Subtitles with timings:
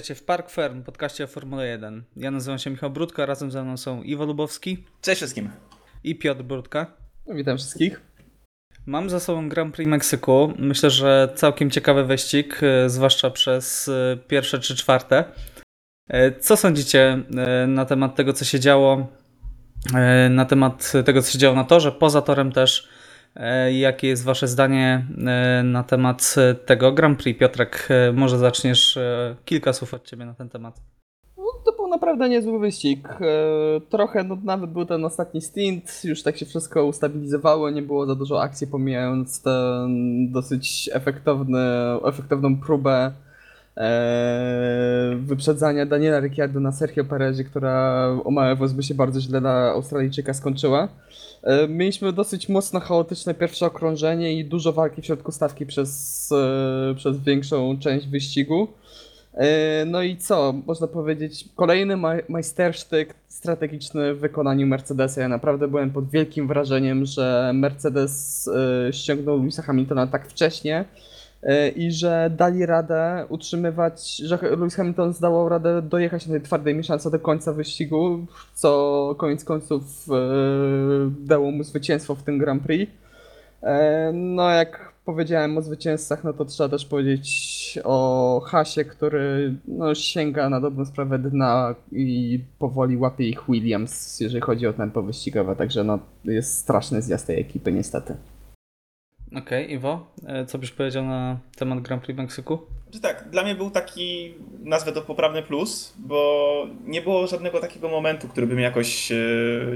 [0.00, 2.04] Witajcie w Park Firm, podcaście o Formule 1.
[2.16, 5.50] Ja nazywam się Michał Brudka, razem ze mną są Iwo Lubowski Cześć wszystkim.
[6.04, 6.86] i Piotr Brudka.
[7.26, 8.00] No, witam wszystkich.
[8.86, 10.52] Mam za sobą Grand Prix Meksyku.
[10.58, 15.24] Myślę, że całkiem ciekawy wyścig, e, zwłaszcza przez e, pierwsze czy czwarte.
[16.08, 17.22] E, Co sądzicie
[17.68, 19.06] na temat tego, co się działo?
[20.30, 22.88] Na temat tego, co się działo na torze, poza torem też.
[23.36, 27.40] E, Jakie jest Wasze zdanie e, na temat e, tego Grand Prix?
[27.40, 28.98] Piotrek, może zaczniesz
[29.44, 30.80] kilka słów od Ciebie na ten temat.
[31.36, 33.08] No, to był naprawdę niezły wyścig.
[33.90, 38.14] Trochę, no nawet był ten ostatni stint, już tak się wszystko ustabilizowało, nie było za
[38.14, 41.58] dużo akcji, pomijając ten dosyć efektowny,
[42.04, 43.12] efektowną próbę
[45.16, 50.34] wyprzedzania Daniela Ricciardo na Sergio Perezie, która o małe włos się bardzo źle dla Australijczyka
[50.34, 50.88] skończyła.
[51.42, 56.94] E, Mieliśmy dosyć mocno chaotyczne pierwsze okrążenie i dużo walki w środku stawki przez, e,
[56.94, 58.68] przez większą część wyścigu.
[59.34, 60.54] E, No i co?
[60.66, 65.20] Można powiedzieć, kolejny maj- majstersztyk strategiczny w wykonaniu Mercedesa.
[65.20, 68.50] Ja naprawdę byłem pod wielkim wrażeniem, że Mercedes
[68.90, 70.84] ściągnął Louisa Hamiltona tak wcześnie
[71.76, 77.10] i że dali radę utrzymywać, że Lewis Hamilton zdawał radę dojechać na tej twardej mieszance
[77.10, 80.14] do końca wyścigu, co koniec końców e,
[81.20, 82.92] dało mu zwycięstwo w tym Grand Prix.
[83.62, 89.94] E, No, jak powiedziałem o zwycięzcach, no to trzeba też powiedzieć o Hasie, który no,
[89.94, 95.56] sięga na dobrą sprawę dna i powoli łapie ich Williams, jeżeli chodzi o tempo wyścigowe,
[95.56, 98.16] także no, jest straszny zjazd tej ekipy niestety.
[99.36, 102.58] Okej, Iwo, e, co byś powiedział na temat Grand Prix Meksyku?
[103.02, 108.28] Tak, dla mnie był taki, nazwę to poprawny plus, bo nie było żadnego takiego momentu,
[108.28, 109.16] który by mnie jakoś e,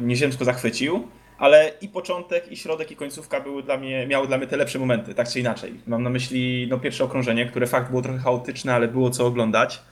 [0.01, 4.47] nieziemsko zachwycił, ale i początek, i środek, i końcówka były dla mnie, miały dla mnie
[4.47, 5.75] te lepsze momenty, tak czy inaczej.
[5.87, 9.83] Mam na myśli no, pierwsze okrążenie, które fakt było trochę chaotyczne, ale było co oglądać.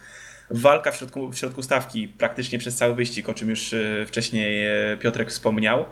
[0.51, 4.67] Walka w środku, w środku stawki praktycznie przez cały wyścig, o czym już e, wcześniej
[4.99, 5.85] Piotrek wspomniał.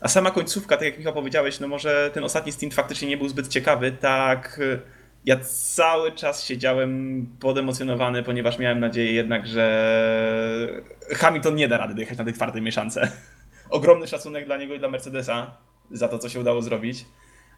[0.00, 3.28] A sama końcówka, tak jak Michał powiedziałeś, no może ten ostatni stint faktycznie nie był
[3.28, 4.78] zbyt ciekawy, tak e,
[5.24, 5.36] ja
[5.74, 12.24] cały czas siedziałem podemocjonowany, ponieważ miałem nadzieję jednak, że Hamilton nie da rady dojechać na
[12.24, 13.12] tej twardej mieszance.
[13.70, 15.56] Ogromny szacunek dla niego i dla Mercedesa
[15.90, 17.04] za to, co się udało zrobić,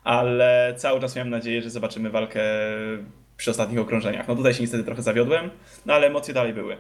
[0.05, 2.41] ale cały czas miałem nadzieję, że zobaczymy walkę
[3.37, 4.29] przy ostatnich okrążeniach.
[4.29, 5.51] No tutaj się niestety trochę zawiodłem,
[5.87, 6.77] no ale emocje dalej były.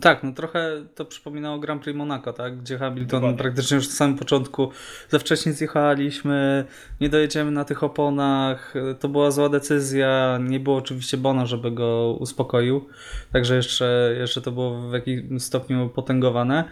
[0.00, 2.58] Tak, no trochę to przypominało Grand Prix Monaco, tak?
[2.58, 3.38] Gdzie Hamilton Dokładnie.
[3.38, 4.70] praktycznie już na samym początku
[5.08, 6.64] za wcześnie zjechaliśmy,
[7.00, 12.16] nie dojedziemy na tych oponach, to była zła decyzja, nie było oczywiście Bona, żeby go
[12.20, 12.86] uspokoił,
[13.32, 16.64] także jeszcze, jeszcze to było w jakimś stopniu potęgowane.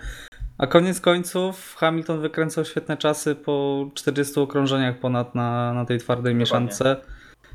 [0.58, 6.34] A koniec końców Hamilton wykręcał świetne czasy po 40 okrążeniach ponad na, na tej twardej
[6.34, 6.96] mieszance.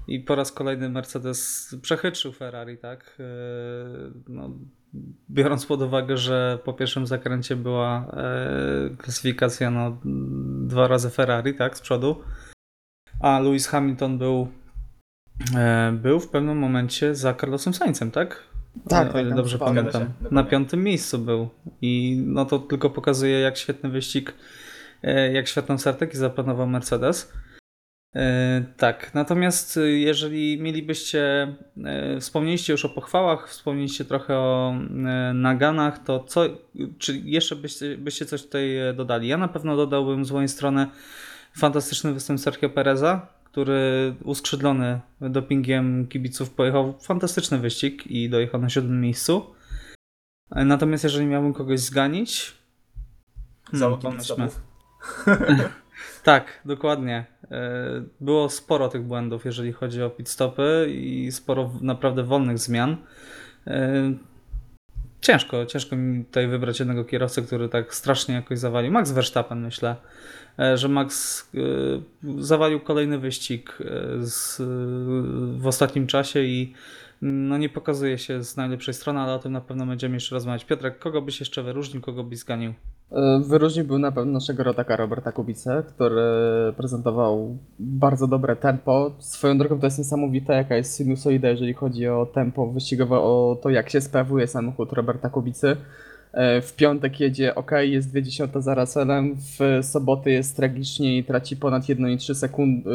[0.07, 3.17] I po raz kolejny Mercedes przechytrzył Ferrari, tak?
[5.39, 9.97] Biorąc pod uwagę, że po pierwszym zakręcie była e, klasyfikacja no,
[10.67, 12.21] dwa razy Ferrari, tak, z przodu,
[13.19, 14.47] a Lewis Hamilton był,
[15.55, 18.43] e, był w pewnym momencie za Carlosem Sainzem, tak?
[18.89, 20.01] Tak, o tak, ile dobrze zgadza pamiętam.
[20.01, 21.49] się, Na piątym miejscu był.
[21.81, 24.33] I no to tylko pokazuje, jak świetny wyścig,
[25.03, 27.33] e, jak świetną strategię zaplanował Mercedes.
[28.15, 31.55] E, Tak, natomiast e, jeżeli mielibyście,
[31.85, 36.41] e, wspomnieliście już o pochwałach, wspomnieliście trochę o e, naganach, to co,
[36.97, 39.27] czy jeszcze byście, byście coś tutaj dodali?
[39.27, 40.87] Ja na pewno dodałbym z mojej strony
[41.57, 49.01] fantastyczny występ Sergio Pereza, który uskrzydlony dopingiem kibiców pojechał fantastyczny wyścig i dojechał na siódmym
[49.01, 49.55] miejscu.
[50.51, 52.53] Natomiast jeżeli miałbym kogoś zganić,
[53.73, 54.49] Załogi pomyślmy.
[56.23, 57.25] Tak, dokładnie.
[57.51, 62.97] E, Było sporo tych błędów, jeżeli chodzi o pit stopy i sporo naprawdę wolnych zmian.
[63.67, 64.13] E,
[65.21, 68.91] Ciężko, ciężko mi tutaj wybrać jednego kierowcę, który tak strasznie jakoś zawalił.
[68.91, 69.95] Max Verstappen myślę,
[70.59, 71.43] e, że Max
[72.39, 73.77] zawalił kolejny wyścig
[75.57, 76.73] w ostatnim czasie i
[77.21, 80.65] no nie pokazuje się z najlepszej strony, ale o tym na pewno będziemy jeszcze rozmawiać.
[80.65, 82.73] Piotrek, kogo byś jeszcze wyróżnił, kogo byś zganił?
[83.11, 86.21] E, Wyróżniłbym na pewno naszego rodaka Roberta Kubice, który
[86.77, 89.11] prezentował bardzo dobre tempo.
[89.19, 93.69] Swoją drogą to jest niesamowite, jaka jest sinusoida, jeżeli chodzi o tempo wyścigowe, o to
[93.69, 95.77] jak się sprawuje samochód Roberta Kubicy.
[96.33, 101.57] E, W piątek jedzie ok, jest 20 za Russellem, w soboty jest tragicznie i traci
[101.57, 102.85] ponad 1,3 sekund,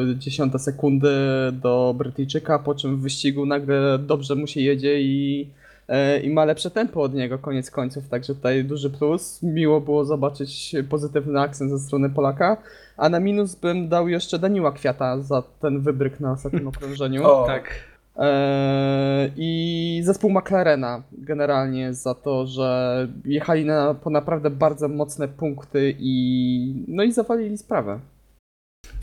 [0.54, 1.08] e, sekundy
[1.52, 5.48] do Brytyjczyka, po czym w wyścigu nagle dobrze mu się jedzie i
[5.88, 9.42] e, i ma lepsze tempo od niego koniec końców, także tutaj duży plus.
[9.42, 12.56] Miło było zobaczyć pozytywny akcent ze strony Polaka,
[12.96, 17.25] a na minus bym dał jeszcze Daniła Kwiata za ten wybryk na ostatnim okrążeniu.
[17.26, 17.94] O, Tak.
[18.16, 25.94] E, I zespół McLarena generalnie za to, że jechali na, po naprawdę bardzo mocne punkty
[25.99, 28.00] i no i zawalili sprawę.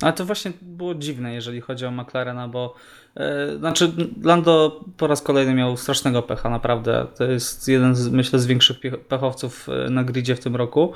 [0.02, 2.75] Ale to właśnie było dziwne, jeżeli chodzi o McLarena, bo
[3.16, 3.92] e, znaczy
[4.24, 7.08] Lando po raz kolejny miał strasznego pecha, naprawdę.
[7.18, 10.94] To jest jeden, z, myślę, z większych pech- pechowców e, na gridzie w tym roku.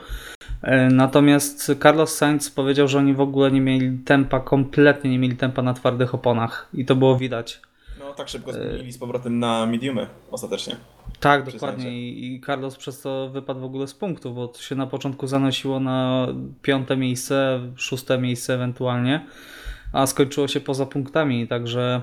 [0.92, 5.62] Natomiast Carlos Sainz powiedział, że oni w ogóle nie mieli tempa, kompletnie nie mieli tempa
[5.62, 7.62] na twardych oponach i to było widać.
[8.18, 10.76] Tak szybko zmienili z powrotem na mediumy ostatecznie.
[11.20, 12.10] Tak, dokładnie.
[12.10, 15.80] I, Carlos przez to wypadł w ogóle z punktów, bo to się na początku zanosiło
[15.80, 16.28] na
[16.62, 19.26] piąte miejsce, szóste miejsce ewentualnie,
[19.94, 22.02] a skończyło się poza punktami, także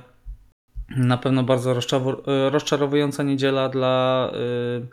[0.97, 4.87] na pewno bardzo e, rozczarowująca niedziela dla, y,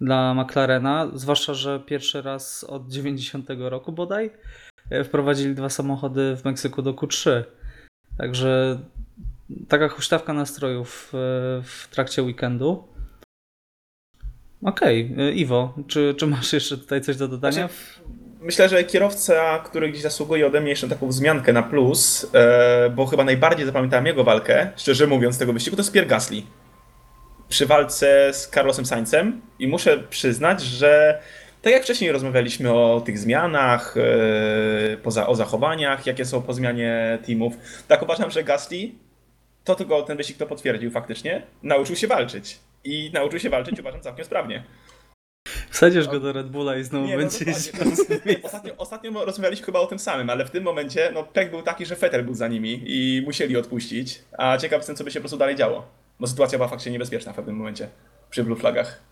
[0.00, 4.30] dla McLarena, zwłaszcza, że pierwszy raz od 90 roku bodaj
[4.90, 7.42] e, wprowadzili dwa samochody w Meksyku do Q3.
[8.18, 8.78] Także
[9.68, 11.16] taka huśtawka nastrojów e,
[11.62, 12.84] w trakcie weekendu.
[14.62, 17.68] Okej, y, Iwo, czy, czy masz jeszcze tutaj coś do dodania?
[17.68, 18.08] Znaczy,
[18.40, 23.06] Myślę, że kierowca, który gdzieś zasługuje ode mnie jeszcze taką wzmiankę na plus, e, bo
[23.06, 26.42] chyba najbardziej zapamiętałem jego walkę, szczerze mówiąc, tego wyścigu, to jest Pierre Gasly.
[27.48, 31.22] Przy walce z Carlosem Saincem i muszę przyznać, że
[31.62, 37.18] tak jak wcześniej rozmawialiśmy o tych zmianach, e, poza, o zachowaniach, jakie są po zmianie
[37.26, 37.54] teamów,
[37.88, 38.90] tak uważam, że Gasly,
[39.68, 42.58] to tylko ten wyścig to potwierdził faktycznie, nauczył się walczyć.
[42.84, 44.64] I nauczył się walczyć, uważam, całkiem sprawnie.
[45.70, 47.44] Wsadzisz go do Red Bulla i znowu Nie, no będzie
[48.42, 51.86] ostatnio, ostatnio rozmawialiśmy chyba o tym samym, ale w tym momencie no, pek był taki,
[51.86, 54.22] że Fetel był za nimi i musieli odpuścić.
[54.38, 55.86] A ciekaw jestem, co by się po prostu dalej działo.
[56.20, 57.88] Bo sytuacja była faktycznie niebezpieczna w pewnym momencie
[58.30, 59.02] przy Blue Flagach.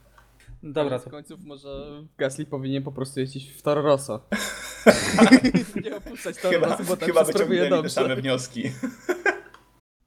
[0.63, 1.69] Dobra, Z to końców może
[2.19, 4.21] Gasly powinien po prostu jeździć w Toro Rosso.
[5.85, 8.23] nie opuszczać Toro Chyba, Rosso, bo tam chyba się sprawuje wyciągnęli te same dobrze.
[8.23, 8.71] wnioski.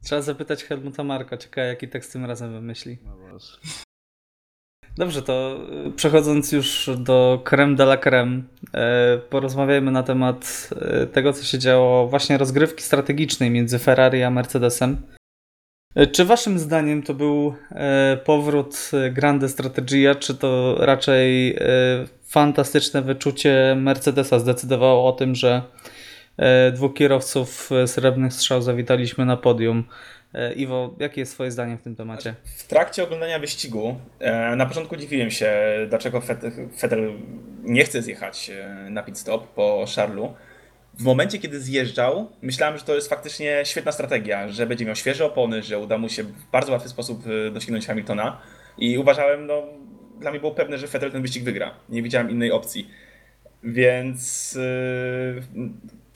[0.03, 1.37] Trzeba zapytać Helmuta Marka.
[1.37, 2.97] Ciekawe, jaki tekst tym razem wymyśli.
[3.05, 3.39] No
[4.97, 8.41] Dobrze, to y, przechodząc już do creme de la creme,
[8.73, 14.29] e, porozmawiajmy na temat e, tego, co się działo, właśnie rozgrywki strategicznej między Ferrari a
[14.29, 14.97] Mercedesem.
[16.11, 17.55] Czy waszym zdaniem to był
[18.25, 21.57] powrót Grande Strategia, czy to raczej
[22.25, 25.61] fantastyczne wyczucie Mercedesa zdecydowało o tym, że
[26.73, 29.83] dwóch kierowców e, srebrnych strzał zawitaliśmy na podium?
[30.33, 32.35] E, Iwo, jakie jest twoje zdanie w tym temacie?
[32.57, 35.53] W trakcie oglądania wyścigu e, na początku dziwiłem się,
[35.89, 36.21] dlaczego
[36.77, 37.13] Fetel
[37.63, 40.33] nie chce zjechać e, na pit stop po Charlu.
[40.93, 45.25] W momencie, kiedy zjeżdżał, myślałem, że to jest faktycznie świetna strategia, że będzie miał świeże
[45.25, 48.41] opony, że uda mu się w bardzo łatwy sposób e, dosięgnąć Hamiltona
[48.77, 49.63] i uważałem, no,
[50.19, 51.71] dla mnie było pewne, że Fetel ten wyścig wygra.
[51.89, 52.89] Nie widziałem innej opcji.
[53.63, 55.69] Więc e,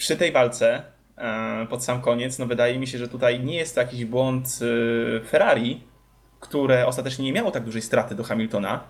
[0.04, 0.84] przy tej walce
[1.18, 4.48] e, pod sam koniec, no wydaje mi się, że tutaj nie jest to jakiś błąd
[4.62, 5.84] e, Ferrari,
[6.40, 8.84] które ostatecznie nie miało tak dużej straty do Hamiltona,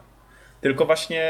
[0.62, 1.24] tylko właśnie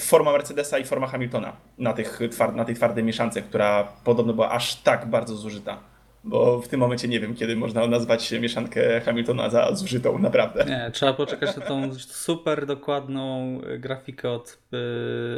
[0.00, 2.20] forma Mercedesa i forma Hamiltona na, tych
[2.54, 5.78] na tej twardej mieszance, która podobno była aż tak bardzo zużyta.
[6.24, 10.64] Bo w tym momencie nie wiem, kiedy można nazwać mieszankę Hamiltona za zużytą, naprawdę.
[10.64, 14.58] Nie, trzeba poczekać na tą super dokładną grafikę od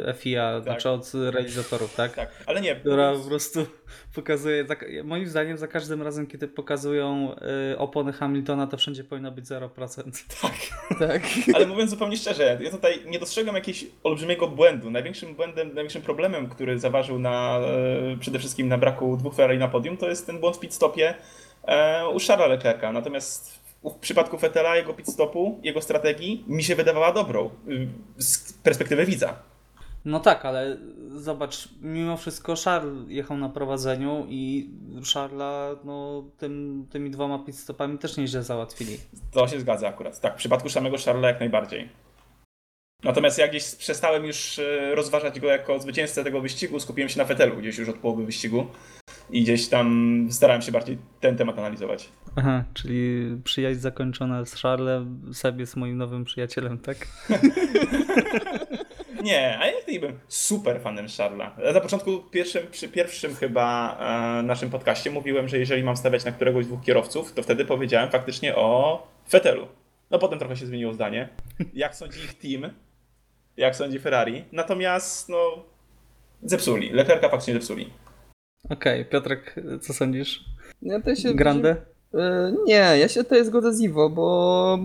[0.09, 2.15] y, FIA, znaczy od realizatorów, tak?
[2.15, 2.75] Tak, ale nie.
[2.75, 3.65] Która po prostu
[4.15, 7.35] pokazuje, tak, moim zdaniem za każdym razem, kiedy pokazują
[7.73, 10.03] y, opony Hamiltona, to wszędzie powinno być 0%.
[10.99, 11.21] Tak.
[11.53, 14.91] Ale mówiąc zupełnie szczerze, ja tutaj nie dostrzegam jakiegoś olbrzymiego błędu.
[14.91, 17.59] Największym błędem, największym problemem, który zaważył na,
[18.13, 21.15] e, przede wszystkim na braku dwóch Ferrari na podium, to jest ten błąd pit stopie
[21.63, 22.91] e, u Charlesa Leclerca.
[22.91, 28.53] Natomiast w przypadku Vettela, jego pit stopu, jego strategii mi się wydawała dobrą y, z
[28.53, 29.39] perspektywy widza.
[30.05, 30.77] No tak, ale
[31.15, 34.69] zobacz, mimo wszystko Charles jechał na prowadzeniu i
[35.13, 38.97] Charla no, tym, tymi dwoma pitstopami też nieźle załatwili.
[39.31, 40.19] To się zgadza akurat.
[40.19, 41.89] Tak, w przypadku samego Charlesa jak najbardziej.
[43.03, 47.25] Natomiast ja gdzieś przestałem już e, rozważać go jako zwycięzcę tego wyścigu, skupiłem się na
[47.25, 48.67] Vettelu gdzieś już od połowy wyścigu
[49.29, 52.09] i gdzieś tam starałem się bardziej ten temat analizować.
[52.35, 56.97] Aha, czyli przyjaźń zakończona z Charlesem, Seb jest moim nowym przyjacielem, tak?
[59.23, 61.55] Nie, a ja nigdy nie byłem super fanem Charla.
[61.73, 63.97] Na początku pierwszym, przy pierwszym chyba
[64.39, 67.65] e, naszym podcaście mówiłem, że jeżeli mam stawiać na któregoś z dwóch kierowców, to wtedy
[67.65, 69.67] powiedziałem faktycznie o Vettelu.
[70.11, 71.29] No potem trochę się zmieniło zdanie.
[71.73, 72.73] Jak sądzi ich team,
[73.57, 74.43] jak sądzi Ferrari.
[74.51, 75.63] Natomiast no
[76.43, 76.89] zepsuli.
[76.89, 77.89] Leclerca faktycznie zepsuli.
[78.69, 80.45] Okej, Piotrek, co sądzisz?
[80.81, 81.75] Ja to się Grande?
[82.13, 82.17] Y,
[82.67, 84.79] Nie, ja się tutaj zgodzę z Iwo, bo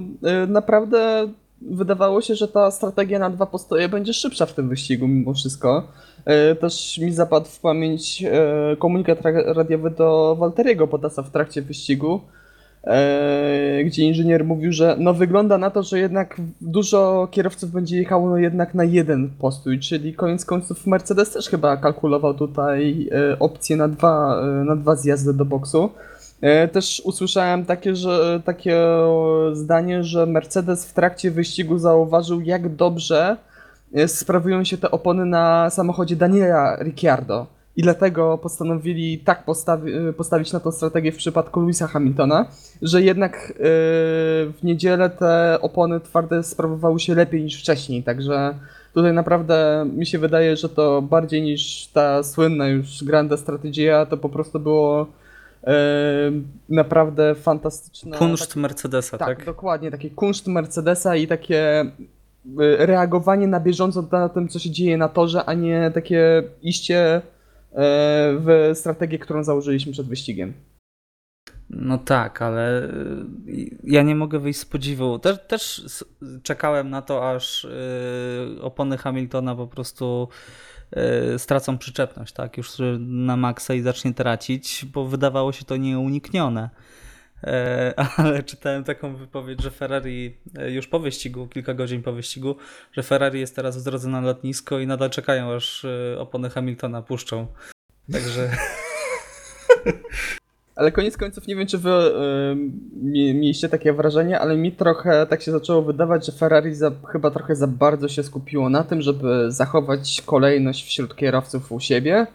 [0.45, 1.29] y, naprawdę
[1.63, 5.89] wydawało się, że ta strategia na dwa postoje będzie szybsza w tym wyścigu mimo wszystko.
[6.53, 8.25] Y, Też mi zapadł w pamięć
[8.79, 12.21] komunikat ra- radiowy do Walteriego Bottasa w trakcie wyścigu,
[13.85, 18.37] gdzie inżynier mówił, że no wygląda na to, że jednak dużo kierowców będzie jechało no
[18.37, 23.89] jednak na jeden postój, czyli koniec końców Mercedes też chyba kalkulował tutaj e, opcję na
[23.89, 25.91] dwa, e, na dwa zjazdy do boksu.
[26.41, 28.81] E, Też usłyszałem takie, że, takie
[29.53, 33.37] zdanie, że Mercedes w trakcie wyścigu zauważył, jak dobrze
[33.95, 37.47] e, sprawują się te opony na samochodzie Daniela Ricciardo.
[37.77, 42.47] I dlatego postanowili tak postawi e, postawić na tą strategię w przypadku Louisa Hamiltona,
[42.83, 43.55] że jednak e,
[44.53, 48.03] w niedzielę te opony twarde sprawowały się lepiej niż wcześniej.
[48.03, 48.55] Także
[48.95, 54.17] tutaj naprawdę mi się wydaje, że to bardziej niż ta słynna już Grande Strategia, to
[54.17, 55.07] po prostu było
[55.65, 55.75] e,
[56.69, 58.19] naprawdę fantastyczne.
[58.19, 59.47] Kunszt Mercedesa, tak, tak?
[59.47, 61.87] dokładnie, taki kunszt Mercedesa i takie e,
[62.87, 67.23] reagowanie na bieżąco na tym, co się dzieje na torze, a nie takie iście
[67.75, 70.55] w strategię, którą założyliśmy przed wyścigiem.
[71.71, 75.19] No tak, ale y, ja nie mogę wyjść z podziwu.
[75.19, 75.85] Też, też
[76.43, 80.29] czekałem na to, aż y, opony Hamiltona po prostu
[81.39, 82.57] stracą przyczepność, tak?
[82.57, 86.71] Już na maksa i zacznie tracić, bo wydawało się to nieuniknione.
[87.45, 92.57] E, Ale czytałem taką wypowiedź, że Ferrari e, już po wyścigu, kilka godzin po wyścigu,
[92.93, 97.03] że Ferrari jest teraz w drodze na lotnisko i nadal czekają, aż y, opony Hamiltona
[97.03, 97.47] puszczą.
[98.13, 98.51] Także
[100.77, 102.57] Ale koniec końców nie wiem, czy wy y,
[103.03, 107.31] mie- mieliście takie wrażenie, ale mi trochę tak się zaczęło wydawać, że Ferrari za, chyba
[107.31, 112.27] trochę za bardzo się skupiło na tym, żeby zachować kolejność wśród kierowców u siebie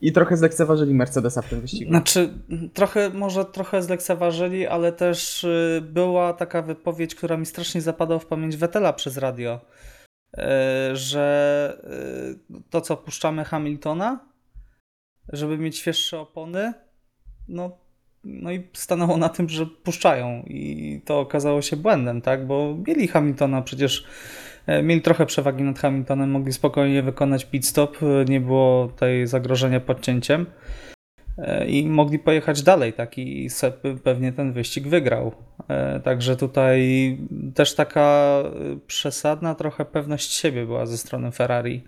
[0.00, 1.90] i trochę zlekceważyli Mercedesa w tym wyścigu.
[1.90, 2.34] Znaczy,
[2.74, 8.26] trochę, może trochę zlekceważyli, ale też y, była taka wypowiedź, która mi strasznie zapadła w
[8.26, 9.60] pamięć Vettela przez radio,
[10.38, 10.40] y,
[10.96, 11.78] że
[12.50, 14.30] y, to, co puszczamy Hamiltona,
[15.32, 16.72] żeby mieć świeższe opony,
[17.48, 17.78] no,
[18.24, 23.08] no i stanęło na tym, że puszczają i to okazało się błędem, tak, bo mieli
[23.08, 24.06] Hamiltona przecież
[24.82, 29.80] Mieli trochę przewagi nad Hamiltonem, mogli spokojnie wykonać pit stop, e, nie było tutaj zagrożenia
[29.80, 30.46] podcięciem.
[31.38, 35.32] E, i mogli pojechać dalej, tak i Sepp pewnie ten wyścig wygrał.
[35.68, 37.18] E, Także tutaj
[37.54, 38.00] też taka
[38.44, 38.50] e,
[38.86, 41.84] przesadna trochę pewność siebie była ze strony Ferrari.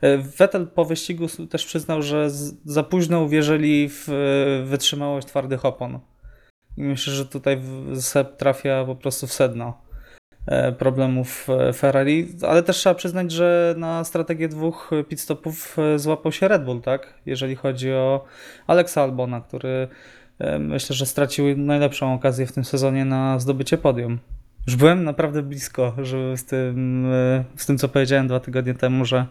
[0.00, 2.30] E, Vettel po wyścigu też przyznał, że
[2.64, 6.00] za późno uwierzyli w e, wytrzymałość twardych opon.
[6.76, 7.60] I myślę, że tutaj
[8.00, 9.81] Sepp trafia po prostu w sedno e,
[10.78, 16.32] problemów e, Ferrari, ale też trzeba przyznać, że na strategię dwóch pit stopów e, złapał
[16.32, 17.14] się Red Bull, tak?
[17.26, 18.24] Jeżeli chodzi o
[18.66, 19.88] Alexa Albona, który
[20.38, 24.18] e, myślę, że stracił najlepszą okazję w tym sezonie na zdobycie podium.
[24.66, 29.04] Już byłem naprawdę blisko, żeby z tym, e, z tym co powiedziałem dwa tygodnie temu,
[29.04, 29.26] że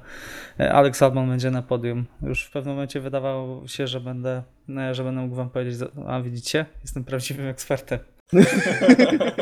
[0.60, 2.06] e, Alex Albon będzie na podium.
[2.22, 4.44] Już w pewnym momencie wydawało się, że będę,
[4.78, 8.00] e, że będę mógł wam powiedzieć, a widzicie, jestem prawdziwym ekspertem.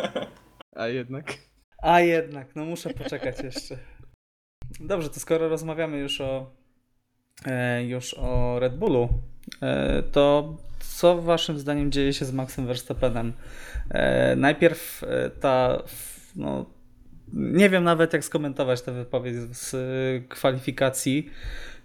[0.75, 1.48] A jednak.
[1.81, 3.77] A jednak, no muszę poczekać jeszcze.
[4.79, 6.51] Dobrze, to skoro rozmawiamy już o,
[7.45, 9.09] e, już o Red Bullu,
[9.61, 13.33] e, to co waszym zdaniem dzieje się z Maxem Verstappenem?
[13.89, 15.03] E, najpierw
[15.39, 15.83] ta,
[16.35, 16.65] no,
[17.33, 19.75] nie wiem nawet jak skomentować tę wypowiedź z
[20.27, 21.29] kwalifikacji.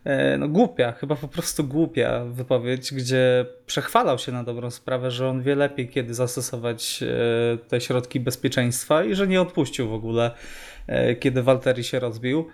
[0.05, 5.29] E, No głupia, chyba po prostu głupia wypowiedź, gdzie przechwalał się na dobrą sprawę, że
[5.29, 10.31] on wie lepiej, kiedy zastosować e, te środki bezpieczeństwa i że nie odpuścił w ogóle,
[10.87, 12.49] e, kiedy Walteri się rozbił.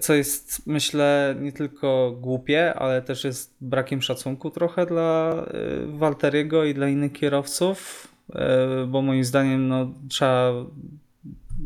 [0.00, 5.34] Co jest, myślę, nie tylko głupie, ale też jest brakiem szacunku trochę dla
[5.86, 8.08] Walteriego i dla innych kierowców,
[8.88, 10.52] bo moim zdaniem no, trzeba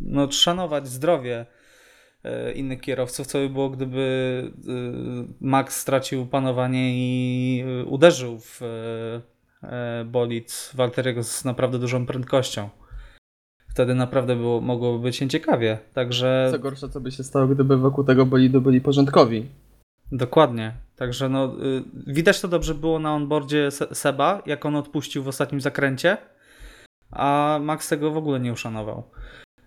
[0.03, 1.47] no, szanować zdrowie
[2.55, 4.73] innych kierowców, co by było, gdyby e,
[5.41, 9.21] Max stracił panowanie i e, uderzył w e,
[9.63, 12.69] e, bolid Walteriego z naprawdę dużą prędkością.
[13.69, 15.79] Wtedy naprawdę było, mogłoby być nieciekawie.
[15.95, 19.47] Także Co gorsza, co by się stało, gdyby wokół tego bolidu byli porządkowi.
[20.13, 20.73] Dokładnie.
[20.97, 25.29] Także no, y, widać to dobrze było na onboardzie Se- Seba, jak on odpuścił w
[25.29, 26.17] ostatnim zakręcie,
[27.11, 29.03] a Max tego w ogóle nie uszanował.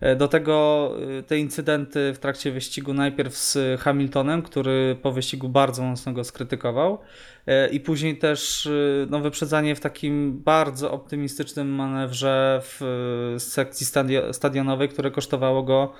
[0.00, 5.48] E, Do tego y, te incydenty w trakcie wyścigu najpierw z Hamiltonem, który po wyścigu
[5.48, 6.98] bardzo mocno go skrytykował
[7.46, 8.68] e, i później też
[9.10, 15.92] no, wyprzedzanie w takim bardzo optymistycznym manewrze w sekcji stadio- stadionowej, które kosztowało go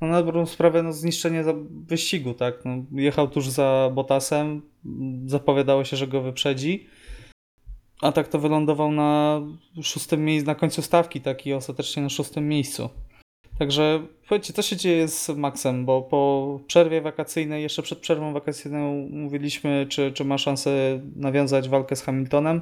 [0.00, 2.54] no na dobrą sprawę no, zniszczenie wyścigu, tak?
[2.64, 6.86] No, jechał tuż za Bottasem, m, zapowiadało się, że go wyprzedzi,
[8.00, 9.40] a tak to wylądował na
[9.82, 12.90] szóstym miejscu, na końcu stawki, tak i ostatecznie na szóstym miejscu.
[13.62, 19.08] Także powiedzcie, co się dzieje z Maxem, bo po przerwie wakacyjnej, jeszcze przed przerwą wakacyjną
[19.10, 22.60] mówiliśmy, czy, czy ma szansę nawiązać walkę z Hamiltonem,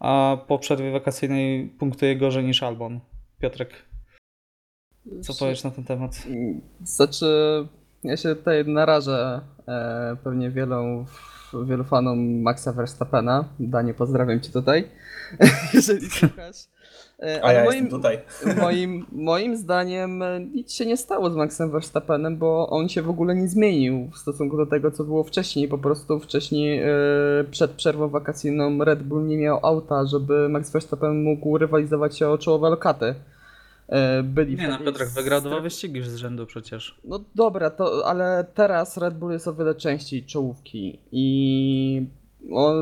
[0.00, 3.00] a po przerwie wakacyjnej punktuje gorzej niż Albon.
[3.40, 3.70] Piotrek,
[5.22, 6.22] co powiesz na ten temat?
[6.84, 7.26] Znaczy,
[8.04, 11.06] ja się tutaj narażę e, pewnie wielu,
[11.66, 13.44] wielu fanom Maxa Verstappena.
[13.60, 14.88] Danie, pozdrawiam cię tutaj,
[15.74, 16.56] jeżeli słuchasz.
[17.22, 18.18] E, A ja moim, jestem tutaj.
[18.62, 23.10] moim, moim zdaniem e, nic się nie stało z Maxem Verstappenem, bo on się w
[23.10, 25.68] ogóle nie zmienił w stosunku do tego, co było wcześniej.
[25.68, 26.88] Po prostu wcześniej e,
[27.50, 32.38] przed przerwą wakacyjną Red Bull nie miał auta, żeby Max Verstappen mógł rywalizować się o
[32.38, 33.14] czołowe lokaty.
[34.24, 36.98] Byli w Nie no, takiej Piotrek wygrał dwa wyścigi z rzędu przecież.
[37.04, 42.06] no dobra, to, ale teraz Red Bull jest o wiele częściej czołówki i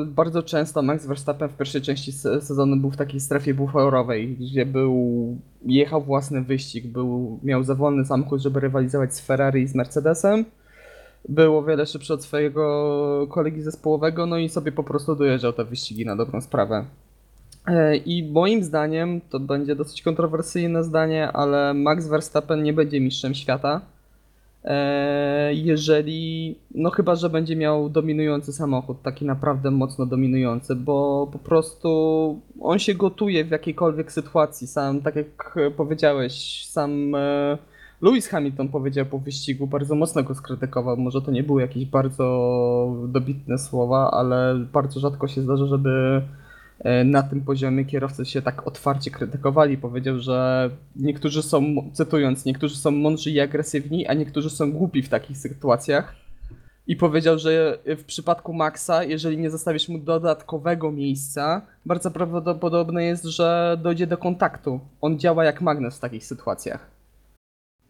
[0.07, 4.67] bardzo często Max Verstappen w pierwszej części se- sezonu był w takiej strefie buforowej, gdzie
[4.67, 5.37] był,
[5.67, 10.45] jechał własny wyścig, był, miał za wolny samochód, żeby rywalizować z Ferrari i z Mercedesem.
[11.29, 15.65] Był o wiele szybszy od swojego kolegi zespołowego, no i sobie po prostu dojeżdżał te
[15.65, 16.85] wyścigi na dobrą sprawę.
[17.67, 23.35] E, I moim zdaniem, to będzie dosyć kontrowersyjne zdanie, ale Max Verstappen nie będzie mistrzem
[23.35, 23.81] świata.
[24.65, 31.39] E, Jeżeli, no chyba, że będzie miał dominujący samochód, taki naprawdę mocno dominujący, bo po
[31.39, 34.67] prostu on się gotuje w jakiejkolwiek sytuacji.
[34.67, 37.59] Sam, tak jak powiedziałeś, sam e,
[38.03, 40.97] Lewis Hamilton powiedział po wyścigu, bardzo mocno go skrytykował.
[40.97, 42.27] Może to nie były jakieś bardzo
[43.09, 46.23] dobitne słowa, ale bardzo rzadko się zdarza, żeby
[47.05, 49.79] na tym poziomie kierowcy się tak otwarcie krytykowali.
[49.79, 55.09] Powiedział, że niektórzy są, cytując, niektórzy są mądrzy i agresywni, a niektórzy są głupi w
[55.09, 56.15] takich sytuacjach.
[56.87, 63.25] I powiedział, że w przypadku Maxa, jeżeli nie zostawisz mu dodatkowego miejsca, bardzo prawdopodobne jest,
[63.25, 64.81] że dojdzie do kontaktu.
[65.01, 67.00] On działa jak magnes w takich sytuacjach.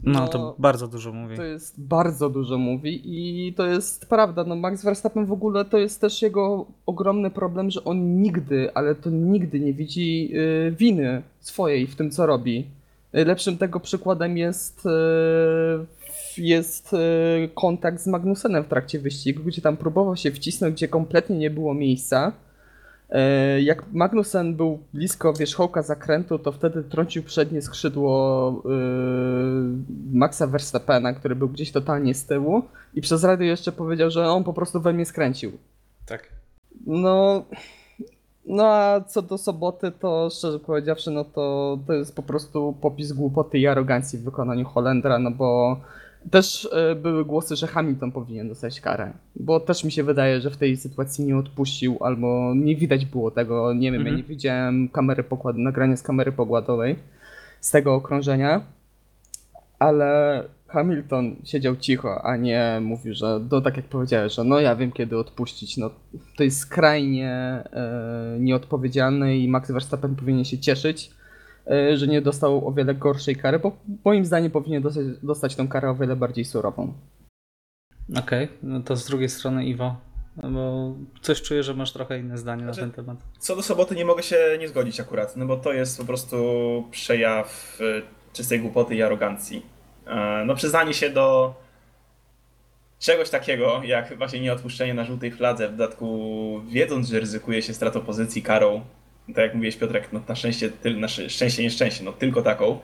[0.03, 1.37] No, to bardzo dużo mówi.
[1.37, 4.45] To jest bardzo dużo mówi i to jest prawda.
[4.45, 8.95] No Max Verstappen w ogóle to jest też jego ogromny problem, że on nigdy, ale
[8.95, 12.67] to nigdy nie widzi y, winy swojej w tym, co robi.
[13.13, 16.97] Lepszym tego przykładem jest, y, jest y,
[17.55, 21.75] kontakt z Magnusenem w trakcie wyścigu, gdzie tam próbował się wcisnąć, gdzie kompletnie nie było
[21.75, 22.33] miejsca.
[23.11, 31.13] E, Jak Magnussen był blisko wierzchołka zakrętu, to wtedy trącił przednie skrzydło yy, Maxa Verstappena,
[31.13, 32.63] który był gdzieś totalnie z tyłu
[32.95, 35.53] i przez radio jeszcze powiedział, że on po prostu we mnie skręcił.
[36.07, 36.29] Tak.
[36.87, 37.45] No,
[38.47, 43.13] no a co do soboty, to szczerze powiedziawszy, no to, to jest po prostu popis
[43.13, 45.81] głupoty i arogancji w wykonaniu Holendra, no bo
[46.31, 50.51] też e, były głosy, że Hamilton powinien dostać karę, bo też mi się wydaje, że
[50.51, 54.17] w tej sytuacji nie odpuścił, albo nie widać było tego, nie wiem, Mhm.
[54.17, 56.97] ja nie widziałem kamery pokładu, nagrania z kamery pokładowej
[57.61, 58.61] z tego okrążenia,
[59.79, 64.77] ale Hamilton siedział cicho, a nie mówił, że no tak jak powiedziałeś, że no ja
[64.77, 65.77] wiem kiedy odpuścić.
[65.77, 65.91] No
[66.37, 67.31] to jest skrajnie
[67.73, 71.11] e, nieodpowiedzialne i Max Verstappen powinien się cieszyć,
[71.95, 75.91] że nie dostał o wiele gorszej kary, bo moim zdaniem powinien dostać, dostać tą karę
[75.91, 76.93] o wiele bardziej surową.
[78.19, 79.97] Okej, no to z drugiej strony Iwo,
[80.37, 83.19] no bo coś czuję, że masz trochę inne zdanie na Znaczy- ten temat.
[83.39, 86.37] Co do soboty nie mogę się nie zgodzić akurat, no bo to jest po prostu
[86.91, 88.03] przejaw y,
[88.33, 89.63] czystej głupoty i arogancji.
[90.07, 91.55] E, No przyznanie się do
[92.99, 98.01] czegoś takiego, jak właśnie nieodpuszczenie na żółtej fladze, w dodatku wiedząc, że ryzykuje się stratą
[98.01, 98.81] pozycji karą,
[99.35, 102.79] tak jak mówiłeś Piotrek, no na szczęście, tyl, na sz- szczęście, nieszczęście, no tylko taką.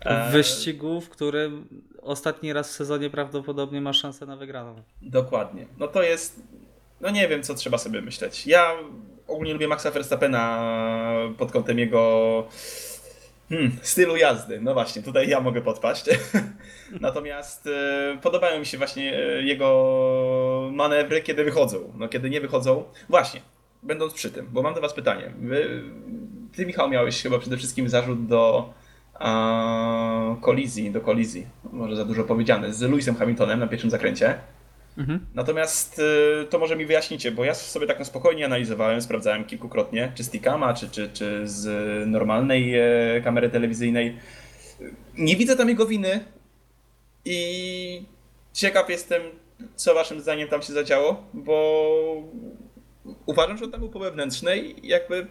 [0.00, 1.68] E, W wyścigu, w którym
[2.02, 4.82] ostatni raz w sezonie prawdopodobnie masz szansę na wygraną.
[5.02, 5.66] Dokładnie.
[5.78, 6.42] No to jest.
[7.00, 8.46] No nie wiem, co trzeba sobie myśleć.
[8.46, 8.72] Ja
[9.26, 10.74] ogólnie lubię Maxa Verstappena
[11.38, 12.44] pod kątem jego
[13.48, 14.60] hmm, stylu jazdy.
[14.60, 16.04] No właśnie, tutaj ja mogę podpaść.
[17.00, 21.92] Natomiast e, podobają mi się właśnie e, jego manewry, kiedy wychodzą.
[21.96, 22.84] No kiedy nie wychodzą.
[23.08, 23.40] Właśnie,
[23.84, 25.32] będąc przy tym, bo mam do Was pytanie.
[25.40, 25.82] Wy,
[26.52, 28.72] ty, Michał, miałeś chyba przede wszystkim zarzut do
[29.14, 34.38] a, kolizji, do kolizji, może za dużo powiedziane, z Lewisem Hamiltonem na pierwszym zakręcie.
[34.98, 35.26] Mhm.
[35.34, 40.12] Natomiast y, to może mi wyjaśnicie, bo ja sobie tak na spokojnie analizowałem, sprawdzałem kilkukrotnie,
[40.14, 41.66] czy z Tikama, czy, czy, czy z
[42.08, 44.16] normalnej e, kamery telewizyjnej.
[45.18, 46.24] Nie widzę tam jego winy
[47.24, 48.02] i
[48.52, 49.22] ciekaw jestem,
[49.76, 52.22] co waszym zdaniem tam się zadziało, bo
[53.26, 55.26] uważam, że on tam był po wewnętrznej i jakby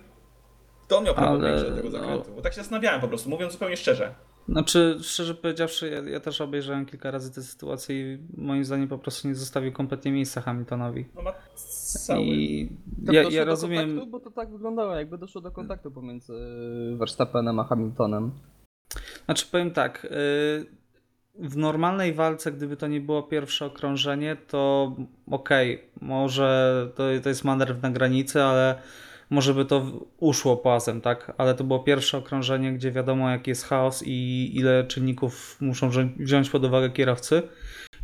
[0.88, 3.08] to on miał prawo Ale, większe do tego no- zakrętu, bo tak się zastanawiałem po
[3.08, 4.16] prostu, mówiąc zupełnie szczerze.
[4.50, 8.98] Znaczy, szczerze powiedziawszy, ja, ja też obejrzałem kilka razy tę sytuację i moim zdaniem po
[8.98, 11.06] prostu nie zostawił kompletnie miejsca Hamiltonowi.
[11.16, 11.34] No ma
[12.06, 12.22] cały...
[12.22, 12.70] I
[13.06, 13.88] Tak ja, ja rozumiem.
[13.88, 16.34] Kontaktu, bo to tak wyglądało, jakby doszło do kontaktu pomiędzy
[16.98, 18.32] Verstappenem a Hamiltonem.
[19.26, 20.06] Znaczy powiem tak.
[20.06, 20.10] y,
[21.40, 24.96] W normalnej walce, gdyby to nie było pierwsze okrążenie, to
[25.32, 28.82] okej, może to, to jest manewr na granicy, ale
[29.30, 29.86] może by to
[30.18, 31.34] uszło płazem, tak?
[31.38, 36.10] Ale to było pierwsze okrążenie, gdzie wiadomo jaki jest chaos i ile czynników muszą wzią-
[36.18, 37.42] wziąć pod uwagę kierowcy.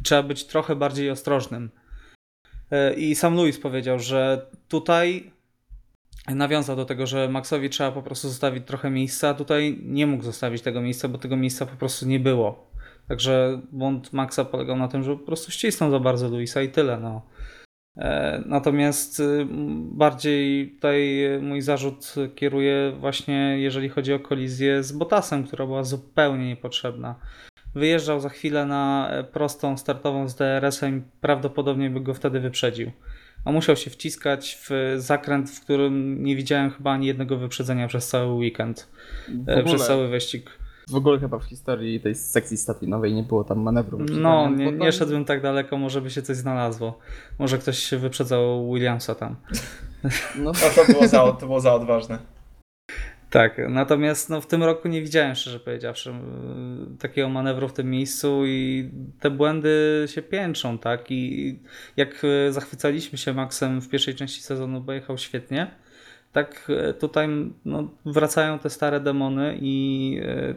[0.04, 1.70] Trzeba być trochę bardziej ostrożnym.
[2.72, 5.32] E, I sam Luis powiedział, że tutaj
[6.28, 10.24] nawiązał do tego, że Maxowi trzeba po prostu zostawić trochę miejsca, a tutaj nie mógł
[10.24, 12.69] zostawić tego miejsca, bo tego miejsca po prostu nie było.
[13.10, 17.00] Także błąd Maxa polegał na tym, że po prostu ścisnął za bardzo Luisa i tyle.
[17.00, 17.22] No.
[17.98, 19.48] E, Natomiast y,
[19.92, 26.48] bardziej tutaj mój zarzut kieruje właśnie, jeżeli chodzi o kolizję z Bottasem, która była zupełnie
[26.48, 27.16] niepotrzebna.
[27.76, 32.92] Wyjeżdżał za chwilę na e, prostą startową z DRS-em i prawdopodobnie by go wtedy wyprzedził.
[33.46, 38.08] A musiał się wciskać w zakręt, w którym nie widziałem chyba ani jednego wyprzedzenia przez
[38.08, 38.90] cały weekend,
[39.30, 40.50] e, ogóle, przez cały wyścig.
[40.90, 44.00] W ogóle chyba w historii tej sekcji statinowej nie było tam manewru.
[44.12, 47.00] No, nie, nie szedłem tak daleko, może by się coś znalazło.
[47.40, 49.36] Może ktoś się wyprzedzał Williamsa tam.
[50.44, 52.20] No, to było za, to było za odważne.
[53.30, 56.14] Tak, natomiast no, w tym roku nie widziałem, szczerze powiedziawszy,
[57.00, 61.12] takiego manewru w tym miejscu i te błędy się piętrzą, tak?
[61.12, 61.60] I
[61.98, 65.72] jak yy, zachwycaliśmy się Maxem w pierwszej części sezonu, bo jechał świetnie,
[66.32, 67.28] tak yy, tutaj
[67.66, 70.56] no, wracają te stare demony i yy,